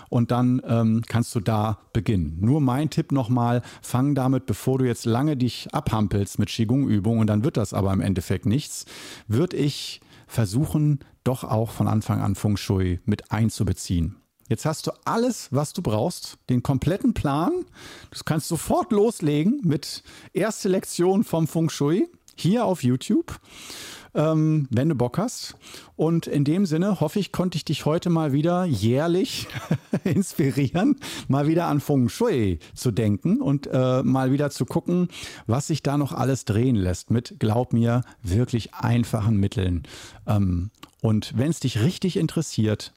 Und 0.08 0.30
dann 0.30 0.62
ähm, 0.66 1.02
kannst 1.06 1.34
du 1.34 1.40
da 1.40 1.78
beginnen. 1.92 2.38
Nur 2.40 2.60
mein 2.60 2.90
Tipp 2.90 3.12
nochmal, 3.12 3.62
fang 3.82 4.14
damit, 4.14 4.46
bevor 4.46 4.78
du 4.78 4.86
jetzt 4.86 5.04
lange 5.04 5.36
dich 5.36 5.68
abhampelst 5.72 6.38
mit 6.38 6.48
Qigong-Übungen 6.48 7.20
und 7.20 7.26
dann 7.26 7.44
wird 7.44 7.56
das 7.56 7.74
aber 7.74 7.92
im 7.92 8.00
Endeffekt 8.00 8.46
nichts, 8.46 8.86
würde 9.28 9.56
ich 9.56 10.00
versuchen, 10.26 11.00
doch 11.24 11.44
auch 11.44 11.70
von 11.70 11.88
Anfang 11.88 12.20
an 12.20 12.34
Feng 12.34 12.56
Shui 12.56 13.00
mit 13.04 13.30
einzubeziehen. 13.30 14.19
Jetzt 14.50 14.66
hast 14.66 14.88
du 14.88 14.90
alles, 15.04 15.46
was 15.52 15.72
du 15.72 15.80
brauchst, 15.80 16.36
den 16.48 16.64
kompletten 16.64 17.14
Plan. 17.14 17.52
Du 18.10 18.18
kannst 18.24 18.48
sofort 18.48 18.90
loslegen 18.90 19.60
mit 19.62 20.02
erste 20.32 20.68
Lektion 20.68 21.22
vom 21.22 21.46
Feng 21.46 21.70
Shui 21.70 22.08
hier 22.34 22.64
auf 22.64 22.82
YouTube, 22.82 23.38
ähm, 24.12 24.66
wenn 24.70 24.88
du 24.88 24.96
Bock 24.96 25.18
hast. 25.18 25.54
Und 25.94 26.26
in 26.26 26.42
dem 26.42 26.66
Sinne 26.66 26.98
hoffe 26.98 27.20
ich, 27.20 27.30
konnte 27.30 27.58
ich 27.58 27.64
dich 27.64 27.84
heute 27.84 28.10
mal 28.10 28.32
wieder 28.32 28.64
jährlich 28.64 29.46
inspirieren, 30.04 30.98
mal 31.28 31.46
wieder 31.46 31.66
an 31.66 31.78
Feng 31.78 32.08
Shui 32.08 32.58
zu 32.74 32.90
denken 32.90 33.40
und 33.40 33.68
äh, 33.68 34.02
mal 34.02 34.32
wieder 34.32 34.50
zu 34.50 34.66
gucken, 34.66 35.10
was 35.46 35.68
sich 35.68 35.84
da 35.84 35.96
noch 35.96 36.12
alles 36.12 36.44
drehen 36.44 36.74
lässt 36.74 37.12
mit, 37.12 37.36
glaub 37.38 37.72
mir, 37.72 38.02
wirklich 38.24 38.74
einfachen 38.74 39.36
Mitteln. 39.36 39.84
Ähm, 40.26 40.72
und 41.02 41.38
wenn 41.38 41.50
es 41.50 41.60
dich 41.60 41.82
richtig 41.82 42.16
interessiert, 42.16 42.92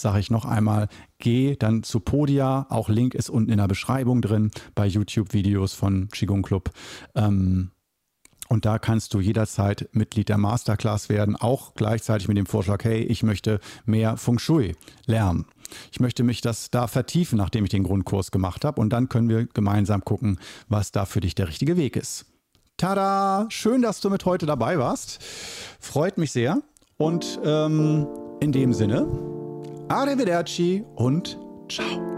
sage 0.00 0.20
ich 0.20 0.30
noch 0.30 0.44
einmal, 0.44 0.88
geh 1.18 1.56
dann 1.56 1.82
zu 1.82 2.00
Podia. 2.00 2.66
Auch 2.70 2.88
Link 2.88 3.14
ist 3.14 3.30
unten 3.30 3.50
in 3.50 3.58
der 3.58 3.68
Beschreibung 3.68 4.22
drin 4.22 4.50
bei 4.74 4.86
YouTube-Videos 4.86 5.74
von 5.74 6.08
Qigong 6.08 6.42
Club. 6.42 6.70
Ähm, 7.14 7.70
und 8.48 8.64
da 8.64 8.78
kannst 8.78 9.12
du 9.12 9.20
jederzeit 9.20 9.88
Mitglied 9.92 10.30
der 10.30 10.38
Masterclass 10.38 11.08
werden, 11.08 11.36
auch 11.36 11.74
gleichzeitig 11.74 12.28
mit 12.28 12.38
dem 12.38 12.46
Vorschlag, 12.46 12.82
hey, 12.82 13.02
ich 13.02 13.22
möchte 13.22 13.60
mehr 13.84 14.16
Feng 14.16 14.38
Shui 14.38 14.74
lernen. 15.04 15.44
Ich 15.92 16.00
möchte 16.00 16.22
mich 16.22 16.40
das 16.40 16.70
da 16.70 16.86
vertiefen, 16.86 17.36
nachdem 17.36 17.64
ich 17.64 17.70
den 17.70 17.84
Grundkurs 17.84 18.30
gemacht 18.30 18.64
habe. 18.64 18.80
Und 18.80 18.90
dann 18.90 19.10
können 19.10 19.28
wir 19.28 19.46
gemeinsam 19.46 20.02
gucken, 20.02 20.38
was 20.68 20.92
da 20.92 21.04
für 21.04 21.20
dich 21.20 21.34
der 21.34 21.48
richtige 21.48 21.76
Weg 21.76 21.96
ist. 21.96 22.24
Tada! 22.78 23.46
Schön, 23.50 23.82
dass 23.82 24.00
du 24.00 24.08
mit 24.08 24.24
heute 24.24 24.46
dabei 24.46 24.78
warst. 24.78 25.22
Freut 25.78 26.16
mich 26.16 26.32
sehr. 26.32 26.62
Und 26.96 27.38
ähm, 27.44 28.06
in 28.40 28.52
dem 28.52 28.72
Sinne, 28.72 29.06
arrivederci 29.88 30.84
und 30.96 31.38
ciao. 31.68 32.17